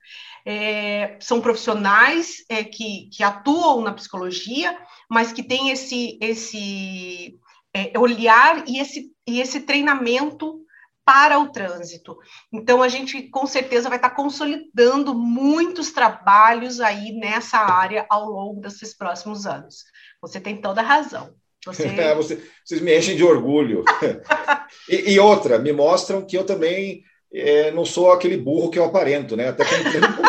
É, 0.45 1.17
são 1.19 1.41
profissionais 1.41 2.43
é, 2.49 2.63
que, 2.63 3.09
que 3.11 3.23
atuam 3.23 3.81
na 3.81 3.93
psicologia, 3.93 4.77
mas 5.09 5.31
que 5.31 5.43
tem 5.43 5.69
esse, 5.69 6.17
esse 6.21 7.37
é, 7.73 7.97
olhar 7.97 8.67
e 8.67 8.79
esse, 8.79 9.11
e 9.27 9.39
esse 9.39 9.61
treinamento 9.61 10.59
para 11.05 11.39
o 11.39 11.49
trânsito. 11.49 12.17
Então, 12.53 12.83
a 12.83 12.87
gente 12.87 13.23
com 13.23 13.47
certeza 13.47 13.89
vai 13.89 13.97
estar 13.97 14.11
consolidando 14.11 15.15
muitos 15.15 15.91
trabalhos 15.91 16.79
aí 16.79 17.11
nessa 17.13 17.57
área 17.57 18.05
ao 18.09 18.29
longo 18.29 18.61
desses 18.61 18.95
próximos 18.95 19.47
anos. 19.47 19.85
Você 20.21 20.39
tem 20.39 20.57
toda 20.61 20.81
a 20.81 20.83
razão. 20.83 21.33
Você... 21.65 21.87
É, 21.97 22.13
você, 22.13 22.39
vocês 22.63 22.79
me 22.79 22.95
enchem 22.95 23.15
de 23.15 23.23
orgulho. 23.23 23.83
e, 24.87 25.13
e, 25.13 25.19
outra, 25.19 25.57
me 25.57 25.71
mostram 25.73 26.23
que 26.23 26.37
eu 26.37 26.45
também 26.45 27.03
é, 27.33 27.71
não 27.71 27.85
sou 27.85 28.11
aquele 28.11 28.37
burro 28.37 28.69
que 28.69 28.77
eu 28.77 28.85
aparento, 28.85 29.35
né? 29.35 29.49
Até 29.49 29.65
que 29.65 29.73
eu 29.73 29.79
entendo 29.79 30.07
um. 30.07 30.28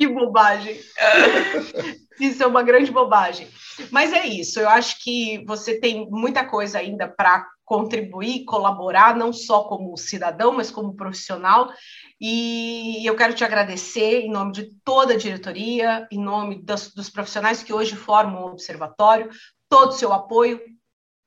que 0.00 0.08
bobagem. 0.08 0.80
Isso 2.18 2.42
é 2.42 2.46
uma 2.46 2.62
grande 2.62 2.90
bobagem. 2.90 3.48
Mas 3.90 4.12
é 4.12 4.26
isso, 4.26 4.60
eu 4.60 4.68
acho 4.68 5.02
que 5.02 5.42
você 5.46 5.80
tem 5.80 6.06
muita 6.10 6.44
coisa 6.44 6.78
ainda 6.78 7.08
para 7.08 7.46
contribuir, 7.64 8.44
colaborar, 8.44 9.16
não 9.16 9.32
só 9.32 9.64
como 9.64 9.96
cidadão, 9.96 10.52
mas 10.52 10.70
como 10.70 10.96
profissional. 10.96 11.72
E 12.20 13.06
eu 13.06 13.16
quero 13.16 13.32
te 13.32 13.42
agradecer 13.42 14.20
em 14.20 14.30
nome 14.30 14.52
de 14.52 14.70
toda 14.84 15.14
a 15.14 15.16
diretoria, 15.16 16.06
em 16.10 16.18
nome 16.18 16.62
dos, 16.62 16.92
dos 16.92 17.08
profissionais 17.08 17.62
que 17.62 17.72
hoje 17.72 17.96
formam 17.96 18.42
o 18.42 18.50
observatório, 18.50 19.30
todo 19.66 19.90
o 19.90 19.96
seu 19.96 20.12
apoio, 20.12 20.60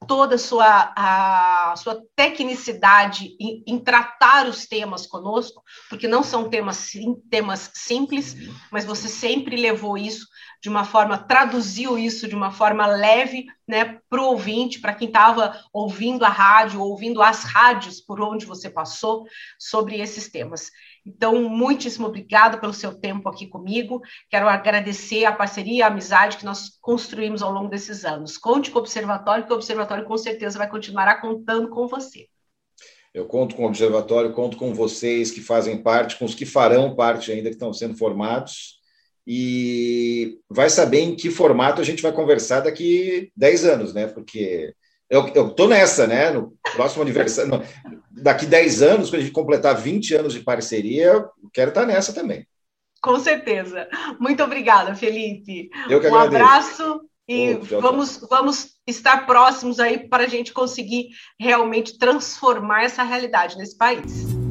toda 0.06 0.36
a 0.36 0.40
sua, 0.40 0.94
a 0.96 1.76
sua 1.78 2.02
tecnicidade 2.16 3.36
em, 3.40 3.64
em, 3.66 3.80
tratar 3.80 4.48
os 4.48 4.66
temas 4.66 5.06
conosco, 5.06 5.62
porque 5.90 6.08
não 6.08 6.24
são 6.24 6.50
temas, 6.50 6.92
temas 7.30 7.72
simples, 7.74 8.36
mas 8.72 8.86
você 8.86 9.08
sempre 9.08 9.56
levou 9.56 9.98
isso 9.98 10.28
de 10.62 10.70
uma 10.70 10.86
forma, 10.86 11.18
traduziu 11.18 11.98
isso 11.98 12.28
de 12.28 12.36
uma 12.36 12.52
forma 12.52 12.88
leve 12.88 13.46
né, 13.68 14.00
para 14.10 14.22
o 14.22 14.26
ouvinte, 14.26 14.80
para 14.80 14.94
quem 14.94 15.08
estava 15.08 15.58
ouvindo 15.72 16.26
a 16.26 16.30
rádio, 16.30 16.82
ouvindo 16.82 17.22
as 17.22 17.44
rádios 17.44 18.02
por 18.02 18.22
onde 18.22 18.46
você 18.46 18.70
passou 18.70 19.26
sobre 19.58 20.00
esses 20.00 20.30
temas. 20.30 20.70
Então, 21.06 21.50
muitíssimo 21.50 22.08
obrigado 22.08 22.60
pelo 22.60 22.74
seu 22.74 22.94
tempo 22.94 23.28
aqui 23.28 23.48
comigo. 23.48 24.02
Quero 24.30 24.48
agradecer 24.48 25.26
a 25.26 25.32
parceria 25.32 25.78
e 25.78 25.82
a 25.82 25.88
amizade 25.88 26.38
que 26.38 26.46
nós 26.46 26.78
construímos 26.82 27.42
ao 27.42 27.52
longo 27.52 27.70
desses 27.70 28.06
anos. 28.06 28.38
Conte 28.38 28.72
com 28.72 28.80
o 28.80 28.82
Observatório, 28.82 29.46
que 29.46 29.52
o 29.52 29.56
Observatório 29.56 30.06
com 30.06 30.18
certeza 30.18 30.58
vai 30.58 30.70
continuar 30.70 31.22
contando 31.22 31.70
com 31.70 31.88
você. 31.88 32.28
Eu 33.14 33.26
conto 33.26 33.56
com 33.56 33.64
o 33.64 33.68
Observatório, 33.68 34.34
conto 34.34 34.58
com 34.58 34.74
vocês 34.74 35.30
que 35.30 35.42
fazem 35.42 35.82
parte, 35.82 36.18
com 36.18 36.26
os 36.26 36.34
que 36.34 36.46
farão 36.46 36.96
parte 36.96 37.32
ainda, 37.32 37.50
que 37.50 37.56
estão 37.56 37.74
sendo 37.74 37.96
formados 37.96 38.83
e 39.26 40.40
vai 40.50 40.70
saber 40.70 41.00
em 41.00 41.16
que 41.16 41.30
formato 41.30 41.82
a 41.82 41.84
gente 41.84 42.02
vai 42.02 42.12
conversar 42.12 42.62
daqui 42.62 43.32
10 43.36 43.66
anos, 43.66 43.94
né? 43.94 44.08
Porque 44.08 44.74
eu, 45.10 45.28
eu 45.30 45.50
tô 45.50 45.68
nessa, 45.68 46.06
né? 46.08 46.32
No 46.32 46.54
próximo 46.76 47.04
aniversário, 47.04 47.52
no, 47.52 47.64
daqui 48.12 48.46
10 48.46 48.82
anos, 48.82 49.10
quando 49.10 49.22
a 49.22 49.24
gente 49.24 49.34
completar 49.34 49.80
20 49.80 50.16
anos 50.16 50.34
de 50.34 50.42
parceria, 50.42 51.26
quero 51.54 51.70
estar 51.70 51.86
nessa 51.86 52.14
também. 52.14 52.46
Com 53.02 53.20
certeza. 53.20 53.88
Muito 54.20 54.42
obrigada, 54.44 54.96
Felipe. 54.96 55.70
Eu 55.90 56.00
que 56.00 56.08
um 56.08 56.16
agradeço. 56.16 56.44
abraço 56.44 57.02
e 57.28 57.54
oh, 57.56 57.82
vamos, 57.82 58.18
vamos 58.30 58.76
estar 58.88 59.26
próximos 59.26 59.80
aí 59.80 60.08
para 60.08 60.24
a 60.24 60.28
gente 60.28 60.52
conseguir 60.52 61.10
realmente 61.40 61.98
transformar 61.98 62.84
essa 62.84 63.04
realidade 63.04 63.58
nesse 63.58 63.78
país. 63.78 64.43